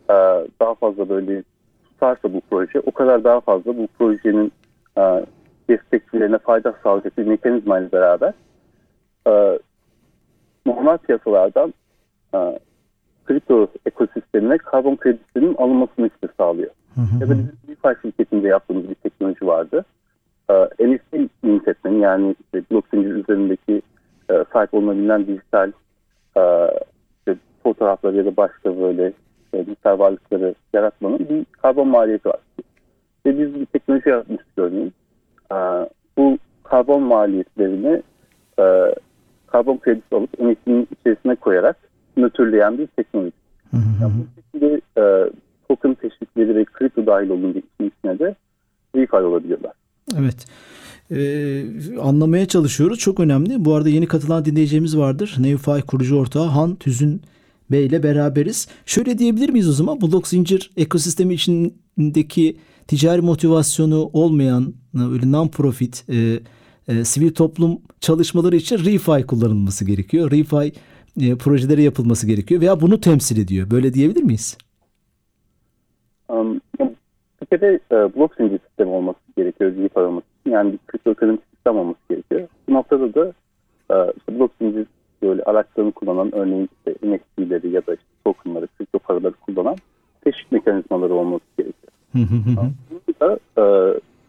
e, 0.10 0.16
daha 0.60 0.76
fazla 0.76 1.10
böyle 1.10 1.44
tutarsa 1.84 2.34
bu 2.34 2.42
proje 2.50 2.80
o 2.80 2.92
kadar 2.92 3.24
daha 3.24 3.42
fazla 3.42 3.78
bu 3.78 3.88
projenin 4.00 4.52
e, 4.98 5.26
destekçilerine 5.70 6.38
fayda 6.38 6.74
sağlayacak 6.84 7.18
bir 7.18 7.26
mekanizmayla 7.26 7.92
beraber 7.92 8.34
e, 9.28 9.60
normal 10.66 10.98
piyasalardan 10.98 11.74
e, 12.36 12.60
kripto 13.26 13.68
ekosistemine 13.86 14.58
karbon 14.58 14.96
kredisinin 14.96 15.56
alınmasını 15.56 16.08
işte 16.08 16.28
sağlıyor. 16.38 16.72
Hı 16.96 17.02
hı. 17.02 17.22
Ya 17.22 17.30
da 17.30 17.32
bizim 17.32 17.58
DeFi 17.68 18.02
şirketinde 18.02 18.48
yaptığımız 18.48 18.90
bir 18.90 18.96
teknoloji 18.96 19.48
vardı. 19.48 19.86
E, 20.50 20.54
NFT 20.88 21.44
mint 21.44 21.68
etmenin 21.68 22.00
yani 22.00 22.36
işte 22.40 22.64
blockchain 22.72 23.04
üzerindeki 23.04 23.82
e, 24.30 24.46
sahip 24.54 24.74
olunabilen 24.74 25.28
dijital 25.28 25.72
e, 26.38 26.42
işte 27.18 27.40
fotoğrafları 27.64 28.18
ya 28.18 28.26
da 28.26 28.38
başka 28.38 28.80
böyle 28.80 29.14
e, 29.54 29.66
dijital 29.66 30.00
varlıkları 30.00 30.56
yaratmanın 30.74 31.20
bir 31.20 31.46
karbon 31.62 31.88
maliyeti 31.88 32.30
var. 32.30 32.40
Ve 33.26 33.40
biz 33.40 33.56
bir 33.56 33.66
teknoloji 33.66 34.10
yapmıştık 34.10 34.58
örneğin. 34.58 34.94
E, 35.52 35.56
bu 36.18 36.38
karbon 36.64 37.04
maliyetlerini 37.04 38.02
e, 38.60 38.96
karbon 39.48 39.78
kredisi 39.78 40.16
alıp 40.16 40.40
NFT'nin 40.40 40.88
içerisine 41.00 41.36
koyarak 41.36 41.78
nötrleyen 42.18 42.78
bir 42.78 42.88
teknoloji. 42.88 43.32
Hı 43.72 43.78
hı. 43.78 43.82
Yani 44.02 44.14
bu 44.14 44.42
şekilde 44.42 44.82
e, 44.98 45.30
token 45.70 45.94
teşvikleri 45.94 46.56
ve 46.56 46.66
kripto 46.66 47.06
dahil 47.06 47.30
olunca 47.30 47.62
içine 47.80 48.20
de 48.20 48.36
refi 48.96 49.16
olabiliyorlar. 49.16 49.74
Evet. 50.20 50.46
Ee, 51.12 51.64
anlamaya 52.02 52.46
çalışıyoruz. 52.46 53.00
Çok 53.00 53.20
önemli. 53.20 53.66
Bu 53.66 53.76
arada 53.76 53.90
yeni 53.90 54.08
katılan 54.08 54.46
dinleyeceğimiz 54.46 54.98
vardır. 54.98 55.36
Neufy 55.40 55.82
kurucu 55.82 56.18
ortağı 56.18 56.46
Han 56.46 56.76
Tüzün 56.76 57.22
Bey 57.72 57.86
ile 57.86 58.04
beraberiz. 58.04 58.68
Şöyle 58.86 59.18
diyebilir 59.18 59.50
miyiz 59.50 59.70
o 59.70 59.72
zaman? 59.72 60.02
Blok 60.02 60.28
zincir 60.28 60.72
ekosistemi 60.78 61.34
içindeki 61.34 62.58
ticari 62.88 63.22
motivasyonu 63.22 64.10
olmayan 64.14 64.74
öyle 65.12 65.32
non-profit 65.32 66.04
e, 66.10 66.40
e, 66.88 67.04
sivil 67.04 67.34
toplum 67.34 67.82
çalışmaları 68.00 68.56
için 68.56 68.78
ReFi 68.78 69.26
kullanılması 69.28 69.86
gerekiyor. 69.86 70.32
ReFi 70.32 70.72
e, 71.22 71.36
projeleri 71.36 71.84
yapılması 71.84 72.28
gerekiyor 72.28 72.62
veya 72.62 72.82
bunu 72.82 73.02
temsil 73.02 73.38
ediyor. 73.38 73.72
Böyle 73.72 73.94
diyebilir 73.94 74.24
miyiz? 74.24 74.58
Um, 76.30 76.62
kere 77.58 77.80
e, 77.92 77.96
blok 77.96 78.36
zincir 78.36 78.60
sistemi 78.68 78.92
olması 78.92 79.20
gerekiyor 79.38 79.76
refi 79.76 80.00
olması. 80.00 80.28
Yani 80.46 80.74
bir 80.74 80.78
kripto 80.88 81.12
ekonomik 81.12 81.42
sistem 81.54 81.78
olması 81.78 82.00
gerekiyor. 82.10 82.48
Bu 82.70 82.74
noktada 82.74 83.14
da 83.14 83.34
e, 83.92 84.14
işte 84.18 84.50
zincir 84.62 84.88
böyle 85.22 85.44
araçlarını 85.44 85.92
kullanan 85.92 86.36
örneğin 86.36 86.70
işte 86.78 87.08
NFT'leri 87.08 87.70
ya 87.70 87.88
da 87.88 87.94
işte 87.94 88.08
tokenları, 88.26 88.68
kripto 88.78 89.00
paraları 89.00 89.34
kullanan 89.34 89.76
teşvik 90.24 90.52
mekanizmaları 90.52 91.14
olması 91.14 91.44
gerekiyor. 91.58 91.94
Hı 92.12 92.20
hı 92.20 92.36
hı 92.36 92.62
hı. 92.62 92.72
Bunu 92.92 93.30
da 93.30 93.40
e, 93.58 93.64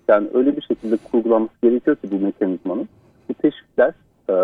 yani 0.08 0.28
öyle 0.34 0.56
bir 0.56 0.62
şekilde 0.62 0.96
kurgulanması 0.96 1.54
gerekiyor 1.62 1.96
ki 1.96 2.10
bu 2.10 2.18
mekanizmanın 2.18 2.88
bu 3.28 3.34
teşvikler 3.34 3.94
e, 4.30 4.34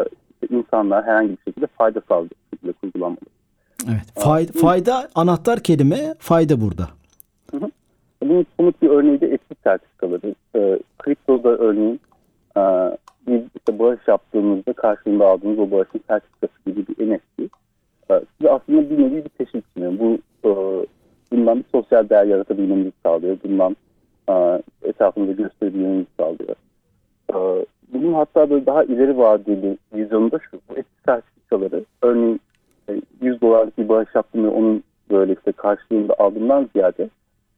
insanlar 0.50 1.04
herhangi 1.04 1.30
bir 1.30 1.42
şekilde 1.44 1.66
fayda 1.66 2.02
sağlayacak 2.08 2.38
şekilde 2.62 2.72
kurgulanmalı. 2.72 3.18
Evet. 3.88 4.24
Fayda, 4.24 4.52
fayda 4.52 5.08
anahtar 5.14 5.60
kelime 5.60 6.14
fayda 6.18 6.60
burada. 6.60 6.88
Bunun 8.28 8.46
somut 8.56 8.82
bir 8.82 8.90
örneği 8.90 9.20
de 9.20 9.26
etik 9.26 9.58
sertifikaları. 9.64 10.34
E, 10.56 10.78
kriptoda 10.98 11.48
örneğin 11.48 12.00
e, 12.56 12.60
bir 13.26 13.42
işte 13.56 13.78
bağış 13.78 14.00
yaptığınızda 14.08 14.72
karşılığında 14.72 15.26
aldığınız 15.26 15.58
o 15.58 15.70
bağışın 15.70 16.00
sertifikası 16.08 16.54
gibi 16.66 16.84
bir 16.88 17.10
NFT. 17.10 17.40
E, 18.10 18.20
size 18.38 18.50
aslında 18.50 18.90
bir 18.90 18.98
nevi 18.98 19.24
bir 19.24 19.28
teşvik 19.28 19.64
sunuyor. 19.74 19.92
Bu 19.98 20.18
e, 20.48 20.50
bundan 21.32 21.58
bir 21.58 21.64
sosyal 21.72 22.08
değer 22.08 22.24
yaratabilmenizi 22.24 22.92
sağlıyor. 23.02 23.36
Bundan 23.44 23.76
e, 24.28 24.62
etrafınıza 24.82 25.32
gösterebilmenizi 25.32 26.06
sağlıyor. 26.18 26.56
E, 27.34 27.66
bunun 27.92 28.12
hatta 28.12 28.50
böyle 28.50 28.66
daha 28.66 28.84
ileri 28.84 29.18
vadeli 29.18 29.78
vizyonu 29.94 30.30
da 30.30 30.38
şu. 30.50 30.60
Bu 30.68 30.72
etik 30.72 31.04
sertifikaları 31.04 31.84
örneğin 32.02 32.40
e, 32.88 33.00
100 33.20 33.40
dolarlık 33.40 33.78
bir 33.78 33.88
bağış 33.88 34.08
yaptım 34.14 34.48
onun 34.48 34.82
böyle 35.10 35.32
işte 35.32 35.52
karşılığında 35.52 36.14
aldığımdan 36.18 36.68
ziyade 36.72 37.08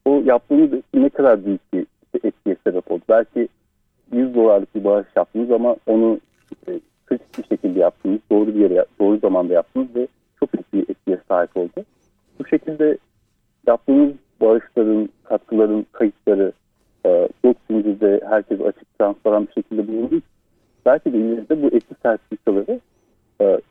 o 0.05 0.21
yaptığınız 0.25 0.69
ne 0.93 1.09
kadar 1.09 1.45
büyük 1.45 1.73
bir 1.73 1.85
etkiye 2.23 2.55
sebep 2.63 2.91
oldu. 2.91 3.01
Belki 3.09 3.47
100 4.11 4.35
dolarlık 4.35 4.75
bir 4.75 4.83
bağış 4.83 5.07
yaptınız 5.15 5.51
ama 5.51 5.75
onu 5.87 6.19
işte 6.51 6.79
kritik 7.05 7.37
bir 7.37 7.43
şekilde 7.43 7.79
yaptınız, 7.79 8.19
doğru 8.31 8.47
bir 8.47 8.59
yere, 8.59 8.85
doğru 8.99 9.17
zamanda 9.17 9.53
yaptınız 9.53 9.87
ve 9.95 10.07
çok 10.39 10.53
büyük 10.53 10.73
bir 10.73 10.93
etkiye 10.93 11.17
sahip 11.27 11.57
oldu. 11.57 11.85
Bu 12.39 12.47
şekilde 12.47 12.97
yaptığınız 13.67 14.13
bağışların, 14.41 15.09
katkıların 15.23 15.85
kayıtları 15.91 16.51
e, 17.05 17.29
zincirde 17.71 18.21
herkes 18.29 18.61
açık, 18.61 18.99
transparan 18.99 19.47
bir 19.47 19.53
şekilde 19.53 19.87
bulunduğu 19.87 20.21
belki 20.85 21.13
de 21.13 21.17
ileride 21.17 21.61
bu 21.61 21.67
etki 21.67 21.95
sertifikaları 22.03 22.79
e, 23.41 23.61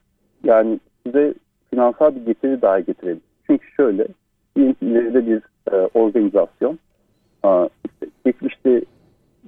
yani 0.45 0.81
size 1.07 1.35
finansal 1.71 2.15
bir 2.15 2.27
getiri 2.27 2.63
daha 2.63 2.81
getirebilir. 2.81 3.23
Çünkü 3.47 3.67
şöyle, 3.77 4.07
ileride 4.57 5.27
bir 5.27 5.43
e, 5.75 5.89
organizasyon 5.95 6.79
işte 7.85 8.07
geçmişte 8.27 8.83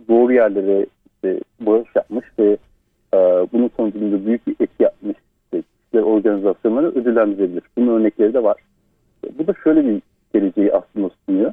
doğru 0.08 0.32
yerlere 0.32 0.86
işte 1.14 1.40
bağış 1.60 1.88
yapmış 1.94 2.26
ve 2.38 2.56
e, 3.14 3.18
bunun 3.52 3.70
sonucunda 3.76 4.26
büyük 4.26 4.46
bir 4.46 4.56
etki 4.60 4.82
yapmış 4.82 5.16
işte, 5.44 5.62
kişiler 5.84 6.02
organizasyonları 6.02 6.86
ödüllendirebilir. 6.88 7.62
Bunun 7.76 8.00
örnekleri 8.00 8.34
de 8.34 8.42
var. 8.42 8.56
Bu 9.38 9.46
da 9.46 9.54
şöyle 9.64 9.84
bir 9.84 10.02
geleceği 10.34 10.72
aslında 10.72 11.10
sunuyor. 11.26 11.52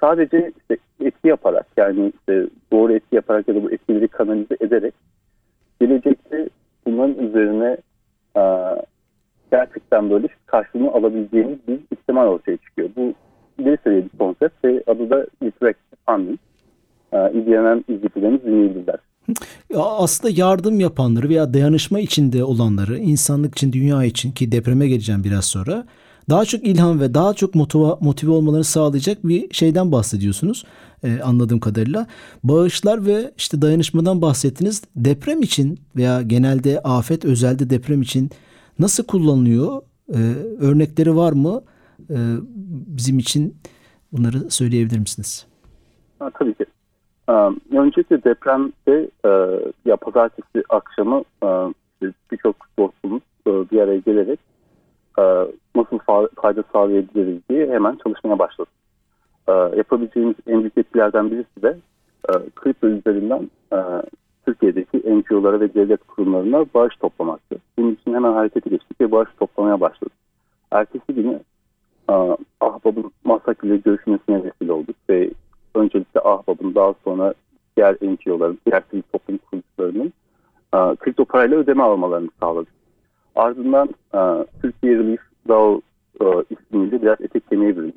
Sadece 0.00 0.52
işte 0.60 0.76
etki 1.00 1.28
yaparak 1.28 1.66
yani 1.76 2.12
işte 2.20 2.46
doğru 2.72 2.92
etki 2.92 3.16
yaparak 3.16 3.48
ya 3.48 3.54
da 3.54 3.62
bu 3.62 3.72
etkileri 3.72 4.08
kanalize 4.08 4.56
ederek 4.60 4.94
gelecekte 5.80 6.48
bunların 6.86 7.28
üzerine 7.28 7.76
e, 8.36 8.42
gerçekten 9.50 10.10
böyle 10.10 10.28
karşılığını 10.46 10.92
alabileceğimiz 10.92 11.58
bir 11.68 11.78
ihtimal 11.90 12.26
ortaya 12.26 12.56
çıkıyor. 12.56 12.88
Bu 12.96 13.14
ileri 13.58 13.78
seviye 13.84 14.04
bir 14.04 14.18
konsept 14.18 14.64
ve 14.64 14.82
adı 14.86 15.10
da 15.10 15.26
Interactive 15.42 15.96
Funding. 16.08 16.38
Ee, 17.12 17.32
İlgilenen 17.34 17.84
izleyicilerimiz 17.88 18.44
dinleyebilirler. 18.44 18.96
Aslında 19.74 20.34
yardım 20.36 20.80
yapanları 20.80 21.28
veya 21.28 21.54
dayanışma 21.54 22.00
içinde 22.00 22.44
olanları, 22.44 22.98
insanlık 22.98 23.54
için, 23.54 23.72
dünya 23.72 24.04
için 24.04 24.32
ki 24.32 24.52
depreme 24.52 24.88
geleceğim 24.88 25.24
biraz 25.24 25.44
sonra 25.44 25.84
daha 26.30 26.44
çok 26.44 26.64
ilham 26.64 27.00
ve 27.00 27.14
daha 27.14 27.34
çok 27.34 27.54
motive, 27.54 27.84
motive 28.00 28.30
olmalarını 28.30 28.64
sağlayacak 28.64 29.28
bir 29.28 29.54
şeyden 29.54 29.92
bahsediyorsunuz 29.92 30.64
e, 31.04 31.20
anladığım 31.20 31.60
kadarıyla. 31.60 32.06
Bağışlar 32.44 33.06
ve 33.06 33.30
işte 33.36 33.62
dayanışmadan 33.62 34.22
bahsettiniz. 34.22 34.82
Deprem 34.96 35.42
için 35.42 35.80
veya 35.96 36.22
genelde 36.22 36.80
afet 36.80 37.24
özelde 37.24 37.70
deprem 37.70 38.02
için 38.02 38.30
nasıl 38.78 39.04
kullanılıyor? 39.04 39.82
E, 40.14 40.18
örnekleri 40.60 41.16
var 41.16 41.32
mı? 41.32 41.62
E, 42.10 42.16
bizim 42.96 43.18
için 43.18 43.56
bunları 44.12 44.50
söyleyebilir 44.50 44.98
misiniz? 44.98 45.46
Ha, 46.18 46.30
tabii 46.34 46.54
ki. 46.54 46.66
Ee, 47.28 47.32
öncelikle 47.76 48.24
depremde 48.24 49.10
e, 49.24 49.30
ya 49.84 49.96
pazartesi 49.96 50.64
akşamı 50.68 51.22
e, 51.42 51.46
birçok 52.32 52.56
dostumuz 52.78 53.22
e, 53.46 53.50
bir 53.50 53.80
araya 53.80 53.98
gelerek 53.98 54.40
nasıl 55.76 55.96
fa- 55.96 56.28
fayda 56.42 56.64
sağlayabiliriz 56.72 57.38
diye 57.50 57.70
hemen 57.72 57.98
çalışmaya 58.04 58.38
başladık. 58.38 58.72
Yapabileceğimiz 59.76 60.34
en 60.46 60.60
büyük 60.60 60.78
etkilerden 60.78 61.30
birisi 61.30 61.62
de 61.62 61.78
kripto 62.54 62.86
üzerinden 62.86 63.50
Türkiye'deki 64.46 64.98
NGO'lara 64.98 65.60
ve 65.60 65.74
devlet 65.74 66.06
kurumlarına 66.06 66.64
bağış 66.74 66.96
toplamaktı. 66.96 67.56
Bunun 67.78 67.94
için 67.94 68.14
hemen 68.14 68.32
harekete 68.32 68.70
geçtik 68.70 69.00
ve 69.00 69.10
bağış 69.12 69.28
toplamaya 69.40 69.80
başladık. 69.80 70.12
Ertesi 70.70 71.14
günü 71.14 71.40
e, 72.10 72.36
Ahbap'ın 72.60 73.10
Masak 73.24 73.64
ile 73.64 73.76
görüşmesine 73.76 74.44
vesile 74.44 74.72
olduk 74.72 74.96
ve 75.10 75.30
öncelikle 75.74 76.20
Ahbap'ın 76.20 76.74
daha 76.74 76.94
sonra 77.04 77.34
diğer 77.76 77.94
NGO'ların, 78.02 78.58
diğer 78.66 78.82
sivil 78.90 79.02
toplum 79.12 79.38
kuruluşlarının 79.38 80.12
kripto 80.96 81.24
parayla 81.24 81.58
ödeme 81.58 81.82
almalarını 81.82 82.28
sağladık. 82.40 82.72
ardından 83.34 83.88
Türkiye 84.62 84.98
Relief 84.98 85.20
DAO 85.48 85.80
ismiyle 86.50 87.02
biraz 87.02 87.20
etek 87.20 87.50
kemiğe 87.50 87.76
büründü. 87.76 87.96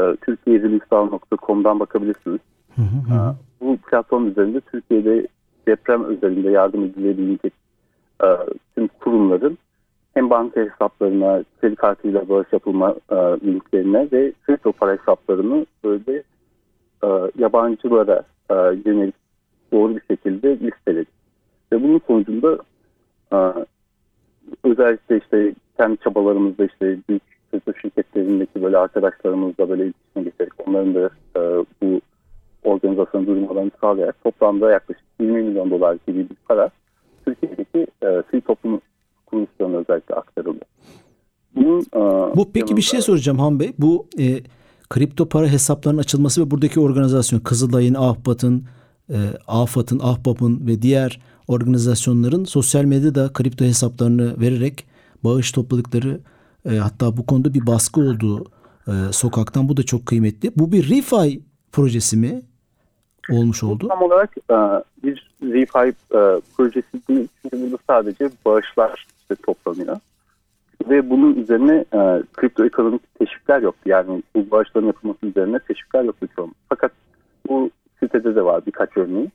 E, 0.00 0.16
Türkiye 0.26 0.62
ReliefDAO.com'dan 0.62 1.80
bakabilirsiniz. 1.80 2.40
Hı 2.76 2.82
hı 2.82 3.14
hı. 3.14 3.34
Bu 3.60 3.76
platform 3.76 4.28
üzerinde 4.28 4.60
Türkiye'de 4.60 5.26
deprem 5.68 6.04
özelinde 6.04 6.50
yardım 6.50 6.84
edilebilecek 6.84 7.52
tüm 8.74 8.88
kurumların 8.88 9.58
hem 10.18 10.30
banka 10.30 10.60
hesaplarına, 10.60 11.44
kredi 11.60 11.76
kartıyla 11.76 12.28
bağış 12.28 12.46
yapılma 12.52 12.94
e, 13.10 13.16
linklerine 13.16 14.08
ve 14.12 14.32
kripto 14.46 14.72
para 14.72 14.92
hesaplarını 14.92 15.66
böyle 15.84 16.22
e, 17.04 17.08
yabancılara 17.38 18.22
e, 18.50 18.54
yönelik 18.84 19.14
doğru 19.72 19.96
bir 19.96 20.02
şekilde 20.10 20.60
listeledi. 20.60 21.10
Ve 21.72 21.82
bunun 21.82 22.00
sonucunda 22.06 22.58
e, 23.32 23.38
özellikle 24.64 25.18
işte 25.18 25.54
kendi 25.76 25.96
çabalarımızda 25.96 26.64
işte 26.64 26.98
büyük 27.08 27.22
kripto 27.50 27.72
şirketlerindeki 27.82 28.62
böyle 28.62 28.78
arkadaşlarımızla 28.78 29.68
böyle 29.68 29.84
iletişime 29.84 30.24
geçerek 30.24 30.52
onların 30.66 30.94
da 30.94 31.10
e, 31.36 31.40
bu 31.82 32.00
organizasyon 32.64 33.26
duyurmalarını 33.26 33.70
sağlayarak 33.80 34.24
toplamda 34.24 34.70
yaklaşık 34.70 35.04
20 35.20 35.42
milyon 35.42 35.70
dolar 35.70 35.96
gibi 36.06 36.18
bir 36.30 36.36
para 36.48 36.70
Türkiye'deki 37.24 37.86
e, 38.02 38.22
sivil 38.30 38.40
toplum 38.40 38.80
kuruluşlarına 39.30 39.76
özellikle 39.76 40.14
aktarıldı. 40.14 40.64
Bunun, 41.56 41.80
e, 41.80 42.36
Bu 42.36 42.52
peki 42.52 42.76
bir 42.76 42.82
şey 42.82 43.00
soracağım 43.00 43.38
Han 43.38 43.60
Bey. 43.60 43.72
Bu 43.78 44.06
e, 44.18 44.40
kripto 44.90 45.28
para 45.28 45.46
hesaplarının 45.46 46.00
açılması 46.00 46.46
ve 46.46 46.50
buradaki 46.50 46.80
organizasyon 46.80 47.40
Kızılay'ın, 47.40 47.94
Ahbat'ın, 47.94 48.64
e, 49.10 49.16
AFAD'ın, 49.46 50.00
Ahbap'ın 50.02 50.66
ve 50.66 50.82
diğer 50.82 51.20
organizasyonların 51.48 52.44
sosyal 52.44 52.84
medyada 52.84 53.32
kripto 53.32 53.64
hesaplarını 53.64 54.40
vererek 54.40 54.86
bağış 55.24 55.52
topladıkları 55.52 56.20
e, 56.70 56.76
hatta 56.76 57.16
bu 57.16 57.26
konuda 57.26 57.54
bir 57.54 57.66
baskı 57.66 58.00
olduğu 58.00 58.44
e, 58.88 58.92
sokaktan 59.12 59.68
bu 59.68 59.76
da 59.76 59.82
çok 59.82 60.06
kıymetli. 60.06 60.52
Bu 60.56 60.72
bir 60.72 60.90
refi 60.90 61.42
projesi 61.72 62.16
mi 62.16 62.42
olmuş 63.30 63.62
oldu? 63.62 63.88
Tam 63.88 64.02
olarak 64.02 64.30
e, 64.50 64.56
bir 65.04 65.30
refi 65.42 65.94
e, 66.14 66.40
projesi 66.56 67.08
değil. 67.08 67.28
Çünkü 67.42 67.62
burada 67.62 67.78
sadece 67.86 68.30
bağışlar 68.46 69.06
işte 69.30 69.42
toplanıyor. 69.42 69.96
Ve 70.88 71.10
bunun 71.10 71.34
üzerine 71.34 71.84
e, 71.92 72.22
kripto 72.32 72.64
ekonomik 72.64 73.18
teşvikler 73.18 73.62
yoktu. 73.62 73.82
Yani 73.86 74.22
bu 74.34 74.50
bağışların 74.50 74.86
yapılması 74.86 75.26
üzerine 75.26 75.58
teşvikler 75.58 76.04
yoktu 76.04 76.28
çoğunlukla. 76.36 76.58
Fakat 76.68 76.92
bu 77.48 77.70
sitede 78.00 78.34
de 78.34 78.44
var 78.44 78.66
birkaç 78.66 78.96
örneği. 78.96 79.30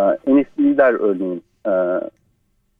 E, 0.00 0.02
NFT'ler 0.34 0.94
örneğin 0.94 1.42
e, 1.66 1.70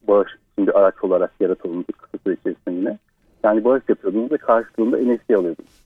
bağış 0.07 0.31
bir 0.59 0.79
araç 0.79 0.95
olarak 1.01 1.31
yaratılmış 1.39 1.85
kısa 2.01 2.17
süre 2.23 2.33
içerisinde 2.33 2.75
yine. 2.75 2.97
Yani 3.43 3.63
bağış 3.63 3.83
yapıyordunuz 3.89 4.31
ve 4.31 4.37
karşılığında 4.37 4.97
NFT 4.97 5.31
alıyordunuz. 5.31 5.83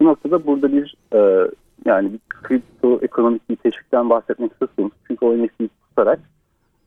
Bu 0.00 0.04
noktada 0.04 0.46
burada 0.46 0.72
bir 0.72 0.94
e, 1.14 1.50
yani 1.84 2.12
bir 2.12 2.18
kripto 2.28 2.98
ekonomik 3.02 3.50
bir 3.50 3.56
teşvikten 3.56 4.10
bahsetmek 4.10 4.60
konusu. 4.60 4.90
Çünkü 5.06 5.26
o 5.26 5.36
NFT'yi 5.36 5.68
tutarak 5.68 6.20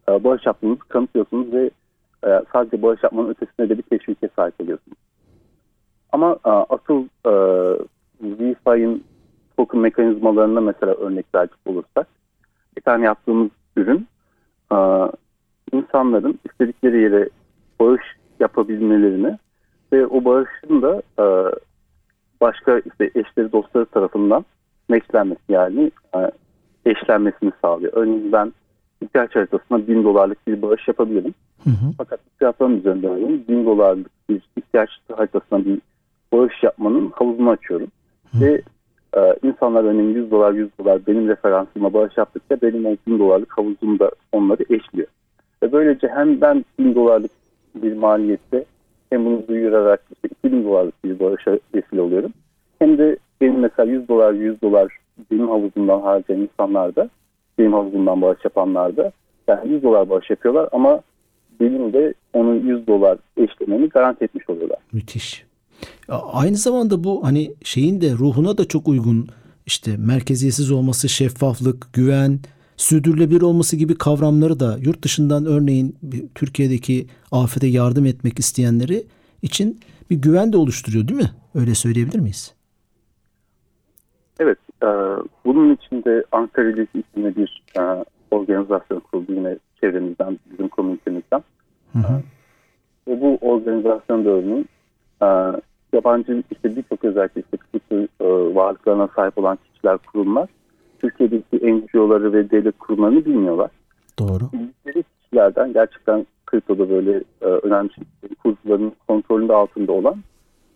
e, 0.09 0.23
bağış 0.23 0.45
yaptığınızı 0.45 0.79
kanıtlıyorsunuz 0.79 1.53
ve 1.53 1.69
sadece 2.53 2.81
bağış 2.81 3.03
yapmanın 3.03 3.29
ötesinde 3.29 3.69
de 3.69 3.77
bir 3.77 3.83
teşvike 3.83 4.29
sahip 4.35 4.61
oluyorsunuz. 4.61 4.97
Ama 6.11 6.37
e, 6.45 6.49
asıl 6.49 7.03
e, 7.25 7.31
DeFi'nin 8.21 9.03
token 9.57 9.81
mekanizmalarına 9.81 10.61
mesela 10.61 10.93
örnek 10.93 11.25
verecek 11.35 11.57
olursak 11.65 12.07
bir 12.77 12.81
tane 12.81 13.05
yaptığımız 13.05 13.49
ürün 13.77 14.07
e, 14.71 14.77
insanların 15.73 16.39
istedikleri 16.45 17.01
yere 17.01 17.29
bağış 17.79 18.01
yapabilmelerini 18.39 19.37
ve 19.93 20.07
o 20.07 20.25
bağışın 20.25 20.81
da 20.81 21.01
e, 21.19 21.25
başka 22.41 22.79
işte 22.79 23.11
eşleri 23.15 23.51
dostları 23.51 23.85
tarafından 23.85 24.45
matchlenmesi 24.89 25.41
yani 25.49 25.91
e, 26.15 26.31
eşlenmesini 26.85 27.51
sağlıyor. 27.61 27.93
Örneğin 27.95 28.31
ben 28.31 28.53
ihtiyaç 29.03 29.35
haritasına 29.35 29.87
bin 29.87 30.03
dolarlık 30.03 30.47
bir 30.47 30.61
bağış 30.61 30.87
yapabilirim. 30.87 31.33
Hı 31.63 31.69
hı. 31.69 31.91
Fakat 31.97 32.19
platform 32.39 32.77
üzerinde 32.77 33.07
örneğin 33.07 33.45
bin 33.49 33.65
dolarlık 33.65 34.11
bir 34.29 34.41
ihtiyaç 34.57 34.89
haritasına 35.15 35.65
bir 35.65 35.79
bağış 36.33 36.63
yapmanın 36.63 37.11
havuzunu 37.15 37.49
açıyorum. 37.49 37.87
Ve 38.33 38.61
e, 39.17 39.19
insanlar 39.43 39.83
örneğin 39.83 40.15
100 40.15 40.31
dolar 40.31 40.53
100 40.53 40.69
dolar 40.79 41.07
benim 41.07 41.27
referansıma 41.27 41.93
bağış 41.93 42.17
yaptıkça 42.17 42.61
benim 42.61 42.85
o 42.85 42.95
bin 43.07 43.19
dolarlık 43.19 43.57
havuzum 43.57 43.99
da 43.99 44.11
onları 44.31 44.63
eşliyor. 44.63 45.07
Ve 45.63 45.71
böylece 45.71 46.07
hem 46.07 46.41
ben 46.41 46.65
bin 46.79 46.95
dolarlık 46.95 47.31
bir 47.75 47.93
maliyette 47.93 48.65
hem 49.09 49.25
bunu 49.25 49.47
duyurarak 49.47 50.03
işte 50.15 50.27
2000 50.27 50.63
dolarlık 50.63 51.03
bir 51.03 51.19
bağışa 51.19 51.59
vesile 51.75 52.01
oluyorum. 52.01 52.31
Hem 52.79 52.97
de 52.97 53.17
benim 53.41 53.59
mesela 53.59 53.91
100 53.91 54.07
dolar 54.07 54.33
100 54.33 54.61
dolar 54.61 54.97
benim 55.31 55.47
havuzumdan 55.47 56.01
harcayan 56.01 56.41
insanlar 56.41 56.95
da 56.95 57.09
benim 57.57 57.73
havuzumdan 57.73 58.21
bağış 58.21 58.39
yapanlar 58.43 58.97
da 58.97 59.11
yani 59.47 59.71
100 59.73 59.83
dolar 59.83 60.09
bağış 60.09 60.29
yapıyorlar 60.29 60.69
ama 60.71 61.01
benim 61.59 61.93
de 61.93 62.13
onun 62.33 62.55
100 62.55 62.87
dolar 62.87 63.17
eşlememi 63.37 63.89
garanti 63.89 64.23
etmiş 64.25 64.49
oluyorlar. 64.49 64.79
Müthiş. 64.91 65.45
Aynı 66.09 66.55
zamanda 66.55 67.03
bu 67.03 67.23
hani 67.23 67.53
şeyin 67.63 68.01
de 68.01 68.11
ruhuna 68.11 68.57
da 68.57 68.65
çok 68.65 68.87
uygun 68.87 69.27
işte 69.65 69.97
merkeziyetsiz 69.97 70.71
olması, 70.71 71.09
şeffaflık, 71.09 71.93
güven, 71.93 72.39
sürdürülebilir 72.77 73.41
olması 73.41 73.75
gibi 73.75 73.97
kavramları 73.97 74.59
da 74.59 74.77
yurt 74.81 75.03
dışından 75.03 75.45
örneğin 75.45 75.95
Türkiye'deki 76.35 77.07
afete 77.31 77.67
yardım 77.67 78.05
etmek 78.05 78.39
isteyenleri 78.39 79.03
için 79.41 79.79
bir 80.09 80.15
güven 80.15 80.53
de 80.53 80.57
oluşturuyor 80.57 81.07
değil 81.07 81.19
mi? 81.19 81.31
Öyle 81.55 81.75
söyleyebilir 81.75 82.19
miyiz? 82.19 82.53
Evet, 84.39 84.57
e, 84.83 84.87
bunun 85.45 85.73
için 85.73 86.03
de 86.03 86.23
Ankara 86.31 86.65
Relief 86.65 86.89
isimli 86.95 87.35
bir 87.35 87.63
e, 87.79 88.05
organizasyon 88.31 88.99
kuruldu 88.99 89.33
yine 89.33 89.57
çevremizden, 89.81 90.39
bizim 90.51 90.67
komünitemizden. 90.67 91.43
Hı 91.93 91.99
hı. 91.99 92.21
Ve 93.07 93.21
bu 93.21 93.37
organizasyon 93.41 94.25
da 94.25 94.29
örneğin 94.29 94.69
e, 95.21 95.27
yabancı 95.93 96.43
işte 96.51 96.75
birçok 96.75 97.03
özellikle 97.03 97.41
işte 97.41 97.57
kripto 97.57 97.95
e, 97.95 98.55
varlıklarına 98.55 99.09
sahip 99.15 99.37
olan 99.37 99.57
kişiler, 99.73 99.97
kurumlar 99.97 100.49
Türkiye'deki 100.99 101.73
NGO'ları 101.73 102.33
ve 102.33 102.51
devlet 102.51 102.79
kurumlarını 102.79 103.25
bilmiyorlar. 103.25 103.71
Doğru. 104.19 104.43
bildikleri 104.53 105.03
kişilerden 105.03 105.73
gerçekten 105.73 106.25
kriptoda 106.45 106.89
böyle 106.89 107.23
e, 107.41 107.45
önemli 107.45 107.89
kurucuların 108.43 108.93
kontrolünde 109.07 109.53
altında 109.53 109.91
olan 109.91 110.15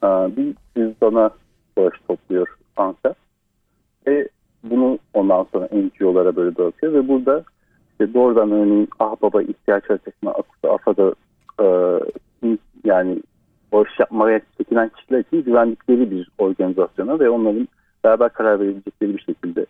e, 0.04 0.08
bir 0.08 0.56
cüzdana 0.78 1.30
bağış 1.78 1.96
topluyor 2.08 2.48
Anka. 2.78 3.16
Ve 4.08 4.28
bunu 4.64 5.00
ondan 5.14 5.48
sonra 5.52 5.70
NGO'lara 5.72 6.36
böyle 6.36 6.56
dağıtıyor 6.56 6.94
ve 6.94 7.08
burada 7.08 7.44
işte 7.92 8.14
doğrudan 8.14 8.52
örneğin 8.52 8.90
Ahbaba 9.00 9.42
ihtiyaç 9.42 9.90
haritasına 9.90 10.32
Akusa 10.32 10.74
AFA'da 10.74 11.14
e, 11.62 11.68
yani 12.84 13.22
bağış 13.72 13.90
yapmaya 14.00 14.42
çekinen 14.58 14.90
kişiler 14.90 15.20
için 15.20 15.44
güvendikleri 15.44 16.12
bir 16.12 16.30
organizasyona 16.38 17.20
ve 17.20 17.30
onların 17.30 17.68
beraber 18.04 18.34
karar 18.34 18.60
verebilecekleri 18.60 19.14
bir 19.14 19.22
şekilde 19.22 19.66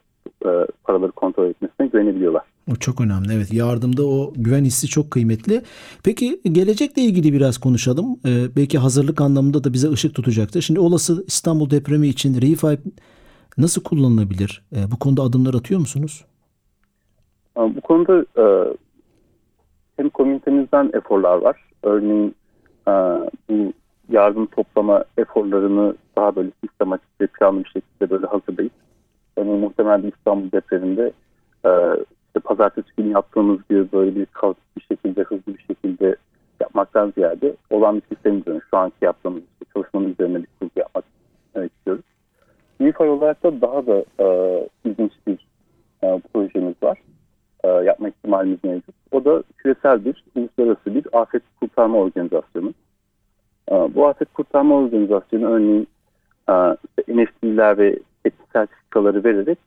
e, 0.45 0.49
paraları 0.83 1.11
kontrol 1.11 1.49
etmesine 1.49 1.87
güvenebiliyorlar. 1.87 2.43
O 2.71 2.75
çok 2.75 3.01
önemli. 3.01 3.33
Evet 3.33 3.53
yardımda 3.53 4.07
o 4.07 4.33
güven 4.35 4.63
hissi 4.63 4.87
çok 4.87 5.11
kıymetli. 5.11 5.61
Peki 6.03 6.41
gelecekle 6.51 7.01
ilgili 7.01 7.33
biraz 7.33 7.57
konuşalım. 7.57 8.19
Ee, 8.25 8.55
belki 8.55 8.77
hazırlık 8.77 9.21
anlamında 9.21 9.63
da 9.63 9.73
bize 9.73 9.89
ışık 9.91 10.15
tutacaktır. 10.15 10.61
Şimdi 10.61 10.79
olası 10.79 11.23
İstanbul 11.27 11.69
depremi 11.69 12.07
için 12.07 12.41
refi 12.41 12.79
nasıl 13.57 13.83
kullanılabilir? 13.83 14.63
Ee, 14.75 14.91
bu 14.91 14.99
konuda 14.99 15.21
adımlar 15.21 15.53
atıyor 15.53 15.79
musunuz? 15.79 16.25
Bu 17.55 17.81
konuda 17.81 18.25
e, 18.37 18.73
hem 19.97 20.09
komünitemizden 20.09 20.89
eforlar 20.93 21.37
var. 21.37 21.61
Örneğin 21.83 22.35
e, 22.87 22.91
bu 23.49 23.73
yardım 24.09 24.45
toplama 24.45 25.03
eforlarını 25.17 25.95
daha 26.17 26.35
böyle 26.35 26.51
sistematik 26.63 27.21
ve 27.21 27.27
planlı 27.27 27.63
bir 27.63 27.69
şekilde 27.69 28.09
böyle 28.09 28.27
hazırlayıp 28.27 28.73
örneğin 29.37 29.59
muhtemelen 29.59 30.11
İstanbul 30.17 30.51
depreminde 30.51 31.11
e, 31.65 31.69
işte 32.27 32.39
pazartesi 32.39 32.87
günü 32.97 33.11
yaptığımız 33.11 33.59
gibi 33.69 33.91
böyle 33.91 34.15
bir 34.15 34.25
kaotik 34.25 34.77
bir 34.77 34.81
şekilde 34.81 35.23
hızlı 35.23 35.53
bir 35.53 35.65
şekilde 35.67 36.15
yapmaktan 36.61 37.13
ziyade 37.15 37.55
olan 37.69 37.95
bir 37.95 38.15
sistem 38.15 38.39
üzerine 38.39 38.61
şu 38.69 38.77
anki 38.77 38.95
yaptığımız 39.01 39.41
çalışmanın 39.73 40.11
üzerine 40.11 40.37
bir 40.37 40.47
kurgu 40.59 40.79
yapmak 40.79 41.03
e, 41.55 41.69
istiyoruz. 42.79 42.95
UFI 42.95 43.03
olarak 43.03 43.43
da 43.43 43.61
daha 43.61 43.87
da 43.87 44.03
e, 44.19 44.27
ilginç 44.85 45.11
bir 45.27 45.47
e, 46.03 46.19
projemiz 46.33 46.75
var 46.83 46.97
e, 47.63 47.67
yapma 47.67 48.09
ihtimalimiz 48.09 48.63
mevcut. 48.63 48.95
O 49.11 49.25
da 49.25 49.43
küresel 49.57 50.05
bir, 50.05 50.23
uluslararası 50.35 50.95
bir 50.95 51.05
afet 51.21 51.43
kurtarma 51.59 51.97
organizasyonu. 51.97 52.73
E, 53.71 53.73
bu 53.73 54.07
afet 54.07 54.33
kurtarma 54.33 54.75
organizasyonu 54.75 55.45
örneğin 55.45 55.87
e, 56.49 56.53
NFT'ler 57.07 57.77
ve 57.77 57.99
etki 58.25 58.43
sertifikaları 58.53 59.23
vererek 59.23 59.57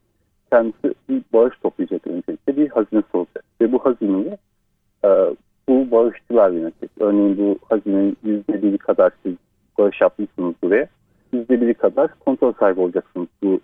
kendisi 0.50 0.94
bir 1.08 1.22
bağış 1.32 1.54
toplayacak 1.62 2.06
öncelikle 2.06 2.56
bir 2.56 2.68
hazinesi 2.68 3.16
olacak. 3.16 3.44
Ve 3.60 3.72
bu 3.72 3.78
hazineyi 3.78 4.38
e, 5.04 5.08
bu 5.68 5.90
bağışçılar 5.90 6.50
yönetecek. 6.50 6.90
Örneğin 7.00 7.38
bu 7.38 7.58
hazinenin 7.68 8.16
yüzde 8.24 8.62
biri 8.62 8.78
kadar 8.78 9.12
siz 9.22 9.34
bağış 9.78 10.00
yapmışsınız 10.00 10.54
buraya. 10.62 10.88
Yüzde 11.32 11.60
biri 11.60 11.74
kadar 11.74 12.10
kontrol 12.18 12.52
sahibi 12.52 12.80
olacaksınız 12.80 13.28
bu 13.42 13.60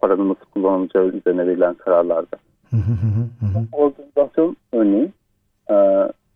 paranın 0.00 0.28
nasıl 0.28 0.44
kullanılacağı 0.54 1.06
üzerine 1.06 1.46
verilen 1.46 1.74
kararlarda. 1.74 2.36
Organizasyon 3.72 4.56
örneğin 4.72 5.12
e, 5.70 5.74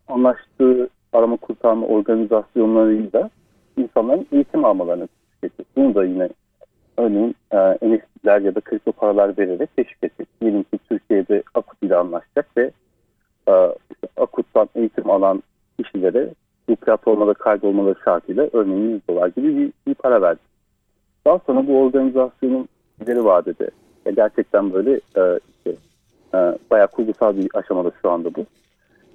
anlaştığı 0.07 0.89
arama 1.13 1.37
kurtarma 1.37 1.85
organizasyonlarıyla 1.87 3.29
insanların 3.77 4.27
eğitim 4.31 4.65
almalarını 4.65 5.07
teşvik 5.41 5.53
ediyor. 5.53 5.67
Bunu 5.75 5.95
da 5.95 6.05
yine 6.05 6.29
örneğin 6.97 7.35
e, 7.51 7.57
NFT'ler 7.57 8.41
ya 8.41 8.55
da 8.55 8.61
kripto 8.61 8.91
paralar 8.91 9.37
vererek 9.37 9.75
teşvik 9.75 10.03
edecek. 10.03 10.27
Diyelim 10.41 10.63
ki 10.63 10.79
Türkiye'de 10.89 11.43
Akut 11.53 11.83
ile 11.83 11.95
anlaşacak 11.95 12.57
ve 12.57 12.71
e, 13.47 13.53
işte 13.91 14.07
Akut'tan 14.17 14.69
eğitim 14.75 15.09
alan 15.09 15.43
kişilere 15.79 16.29
bu 16.69 16.75
platformada 16.75 17.33
kaydolmaları 17.33 17.95
şartıyla 18.05 18.49
örneğin 18.53 18.89
100 18.89 19.07
dolar 19.09 19.27
gibi 19.27 19.57
bir, 19.57 19.71
bir 19.87 19.93
para 19.93 20.21
verdi. 20.21 20.39
Daha 21.27 21.39
sonra 21.39 21.67
bu 21.67 21.81
organizasyonun 21.81 22.67
ileri 23.03 23.25
vadede 23.25 23.69
ya 24.05 24.11
gerçekten 24.11 24.73
böyle 24.73 24.91
e, 24.93 25.39
işte, 25.57 25.75
e, 26.33 26.37
bayağı 26.71 26.87
kurgusal 26.87 27.37
bir 27.37 27.49
aşamada 27.53 27.91
şu 28.01 28.11
anda 28.11 28.35
bu. 28.35 28.45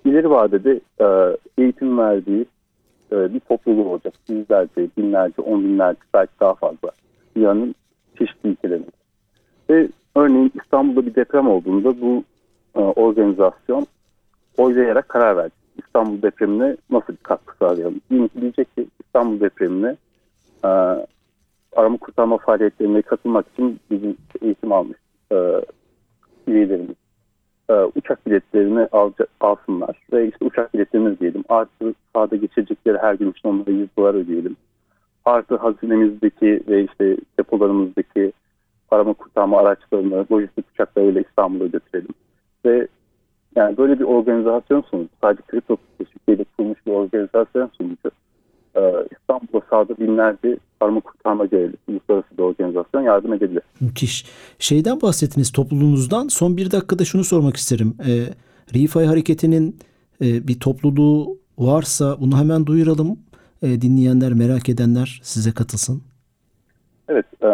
İleri 0.05 0.31
vadede 0.31 0.81
e, 1.01 1.37
eğitim 1.59 1.99
verdiği 1.99 2.47
e, 3.13 3.35
bir 3.35 3.41
topluluğu 3.41 3.89
olacak. 3.89 4.15
Yüzlerce, 4.29 4.89
binlerce, 4.97 5.43
on 5.43 5.65
binlerce 5.65 6.01
belki 6.15 6.33
daha 6.41 6.55
fazla 6.55 6.91
dünyanın 7.37 7.75
çeşitli 8.19 8.49
ülkelerinde. 8.49 8.91
Ve 9.71 9.89
örneğin 10.17 10.53
İstanbul'da 10.63 11.07
bir 11.07 11.15
deprem 11.15 11.49
olduğunda 11.49 12.01
bu 12.01 12.25
e, 12.77 12.81
organizasyon 12.81 13.87
oylayarak 14.57 15.09
karar 15.09 15.37
verdi. 15.37 15.55
İstanbul 15.87 16.23
depremine 16.23 16.77
nasıl 16.91 17.13
bir 17.13 17.23
katkı 17.23 17.57
sağlayalım? 17.57 18.01
Diyelim 18.11 18.31
diyecek 18.41 18.77
ki 18.77 18.87
İstanbul 19.05 19.41
depremine 19.41 19.97
e, 20.65 20.69
arama 21.77 21.97
kurtarma 21.97 22.39
faaliyetlerine 22.39 23.03
katılmak 23.03 23.47
için 23.53 23.81
bizim 23.91 24.17
eğitim 24.43 24.73
almış 24.73 24.99
e, 25.33 25.37
üyelerimiz 26.47 26.97
e, 27.71 27.75
uçak 27.75 28.27
biletlerini 28.27 28.89
alca, 28.93 29.27
alsınlar 29.41 29.97
ve 30.13 30.29
işte 30.29 30.45
uçak 30.45 30.75
biletlerini 30.75 31.19
diyelim 31.19 31.45
artı 31.49 31.95
sahada 32.15 32.37
geçecekleri 32.37 32.99
her 32.99 33.15
gün 33.15 33.31
için 33.31 33.49
onlara 33.49 33.71
100 33.71 33.89
dolar 33.97 34.15
ödeyelim. 34.15 34.57
Artı 35.25 35.57
hazinemizdeki 35.57 36.63
ve 36.69 36.85
işte 36.85 37.17
depolarımızdaki 37.39 38.33
arama 38.91 39.13
kurtarma 39.13 39.59
araçlarını 39.59 40.27
lojistik 40.33 40.65
uçaklarıyla 40.75 41.21
İstanbul'a 41.21 41.67
götürelim. 41.67 42.15
Ve 42.65 42.89
yani 43.57 43.77
böyle 43.77 43.99
bir 43.99 44.05
organizasyon 44.05 44.81
sonucu 44.81 45.09
sadece 45.21 45.43
kripto 45.43 45.77
teşvikiyle 45.99 46.45
kurulmuş 46.57 46.87
bir 46.87 46.93
organizasyon 46.93 47.71
sonucu 47.79 48.11
e, 48.77 49.07
İstanbul'da 49.11 49.67
sahada 49.71 49.97
binlerce 49.99 50.57
arama 50.83 51.01
kurtarma 51.01 51.45
görevlisi 51.47 51.79
uluslararası 51.89 52.39
bir 52.39 52.43
organizasyon 52.43 53.03
yardım 53.03 53.33
edebilir. 53.33 53.63
Müthiş. 53.81 54.27
Şeyden 54.59 55.01
bahsettiniz 55.03 55.53
topluluğunuzdan. 55.53 56.29
Son 56.29 56.57
bir 56.57 56.71
dakikada 56.71 57.05
şunu 57.05 57.25
sormak 57.25 57.57
isterim. 57.57 57.95
E, 58.09 58.13
Rifai 58.75 59.07
Hareketi'nin 59.07 59.77
e, 60.21 60.49
bir 60.49 60.61
topluluğu 60.61 61.39
varsa 61.59 62.17
bunu 62.21 62.39
hemen 62.39 62.67
duyuralım. 62.67 63.19
E, 63.63 63.83
dinleyenler, 63.83 64.33
merak 64.33 64.69
edenler 64.69 65.21
size 65.23 65.53
katılsın. 65.53 66.03
Evet. 67.09 67.27
E, 67.43 67.49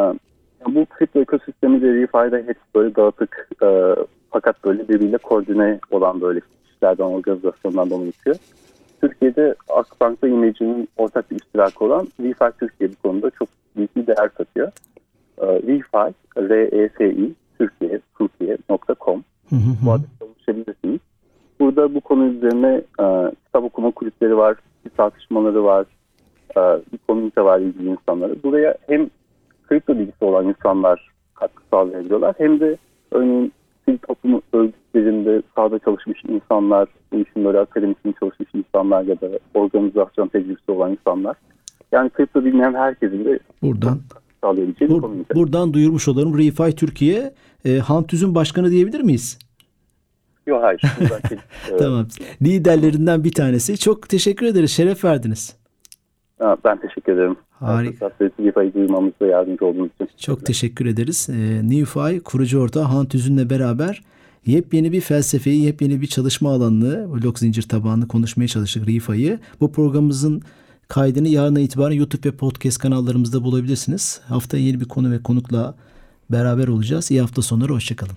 bu 0.75 0.87
kripto 0.87 1.21
ekosistemi 1.21 1.83
de 1.83 1.95
Rifai'de 1.95 2.37
hep 2.47 2.57
böyle 2.75 2.95
dağıtık 2.95 3.49
e, 3.63 3.69
fakat 4.31 4.65
böyle 4.65 4.89
birbiriyle 4.89 5.19
koordine 5.19 5.81
olan 5.91 6.21
böyle 6.21 6.41
kişilerden, 6.67 7.05
organizasyonlardan 7.05 8.01
oluşuyor. 8.01 8.37
Türkiye'de 9.01 9.55
Akbank'ta 9.69 10.29
imajının 10.29 10.89
ortak 10.97 11.31
bir 11.31 11.37
iştirakı 11.37 11.85
olan 11.85 12.09
Refi 12.21 12.59
Türkiye 12.61 12.91
bu 12.91 13.09
konuda 13.09 13.31
çok 13.31 13.49
büyük 13.77 13.97
bir 13.97 14.07
değer 14.07 14.29
katıyor. 14.35 14.73
E, 15.39 15.47
Refi, 15.47 16.15
R-E-F-I, 16.37 17.35
Türkiye, 17.59 18.01
Türkiye.com 18.19 19.25
bu 19.51 19.93
adreste 19.93 20.25
ulaşabilirsiniz. 20.25 21.01
Burada 21.61 21.95
bu 21.95 22.01
konu 22.01 22.25
üzerine 22.25 22.83
e, 23.01 23.33
kitap 23.47 23.65
okuma 23.65 23.91
kulüpleri 23.91 24.37
var, 24.37 24.57
bir 24.85 24.91
tartışmaları 24.91 25.65
var, 25.65 25.87
e, 26.57 26.61
bir 26.93 26.99
komünite 27.09 27.45
var 27.45 27.61
ilgili 27.61 27.89
insanları. 27.89 28.43
Buraya 28.43 28.77
hem 28.87 29.11
kripto 29.69 29.99
bilgisi 29.99 30.25
olan 30.25 30.49
insanlar 30.49 31.11
katkı 31.35 31.63
sağlayabiliyorlar 31.71 32.35
hem 32.39 32.61
de 32.61 32.77
örneğin 33.11 33.53
sivil 33.89 33.99
toplum 33.99 34.43
örgütlerinde 34.53 35.43
sahada 35.55 35.79
çalışmış 35.79 36.25
insanlar, 36.29 36.89
bu 37.13 37.17
işin 37.17 37.45
böyle 37.45 37.59
akademisini 37.59 38.15
çalışmış 38.21 38.49
insanlar 38.55 39.03
ya 39.03 39.21
da 39.21 39.29
organizasyon 39.55 40.29
tecrübesi 40.29 40.71
olan 40.71 40.93
insanlar. 40.93 41.37
Yani 41.93 42.11
kripto 42.11 42.45
bilmeyen 42.45 42.75
herkesin 42.75 43.25
de 43.25 43.39
buradan 43.63 43.99
sağlayabileceği 44.41 44.91
bur, 44.91 45.03
bir. 45.03 45.35
Buradan 45.35 45.73
duyurmuş 45.73 46.09
olalım. 46.09 46.39
Refi 46.39 46.77
Türkiye 46.77 47.33
e, 47.65 47.79
Hantüz'ün 47.79 48.35
başkanı 48.35 48.71
diyebilir 48.71 49.01
miyiz? 49.01 49.39
Yok 50.47 50.63
hayır. 50.63 50.83
Buradaki, 51.01 51.35
e, 51.75 51.77
Tamam. 51.77 52.07
Liderlerinden 52.43 53.25
bir 53.25 53.33
tanesi. 53.33 53.79
Çok 53.79 54.09
teşekkür 54.09 54.47
ederiz. 54.47 54.71
Şeref 54.71 55.05
verdiniz. 55.05 55.58
Ben 56.41 56.81
teşekkür 56.81 57.13
ederim. 57.13 57.37
Harika. 57.51 58.11
Rifa'yı 58.41 58.75
duymamızda 58.75 59.27
yardımcı 59.27 59.67
olduğunuz 59.67 59.91
için. 59.95 60.09
Çok 60.17 60.47
teşekkür 60.47 60.87
ederiz. 60.87 61.29
E, 61.31 61.69
Newfi 61.71 62.21
kurucu 62.21 62.61
ortağı 62.61 62.83
Hantüz'ünle 62.83 63.51
beraber 63.51 64.03
yepyeni 64.47 64.93
bir 64.93 65.01
felsefeyi, 65.01 65.65
yepyeni 65.65 66.01
bir 66.01 66.07
çalışma 66.07 66.51
alanını, 66.51 67.15
blok 67.15 67.39
zincir 67.39 67.63
tabanlı 67.63 68.09
konuşmaya 68.09 68.49
çalıştık 68.49 68.89
Rifa'yı. 68.89 69.39
Bu 69.61 69.73
programımızın 69.73 70.43
kaydını 70.89 71.29
yarına 71.29 71.61
itibaren 71.61 71.95
YouTube 71.95 72.29
ve 72.29 72.33
podcast 72.33 72.79
kanallarımızda 72.79 73.45
bulabilirsiniz. 73.45 74.21
Haftaya 74.29 74.65
yeni 74.65 74.81
bir 74.81 74.89
konu 74.89 75.11
ve 75.11 75.23
konukla 75.23 75.75
beraber 76.31 76.69
olacağız. 76.69 77.11
İyi 77.11 77.21
hafta 77.21 77.43
sonları, 77.43 77.73
hoşçakalın. 77.73 78.17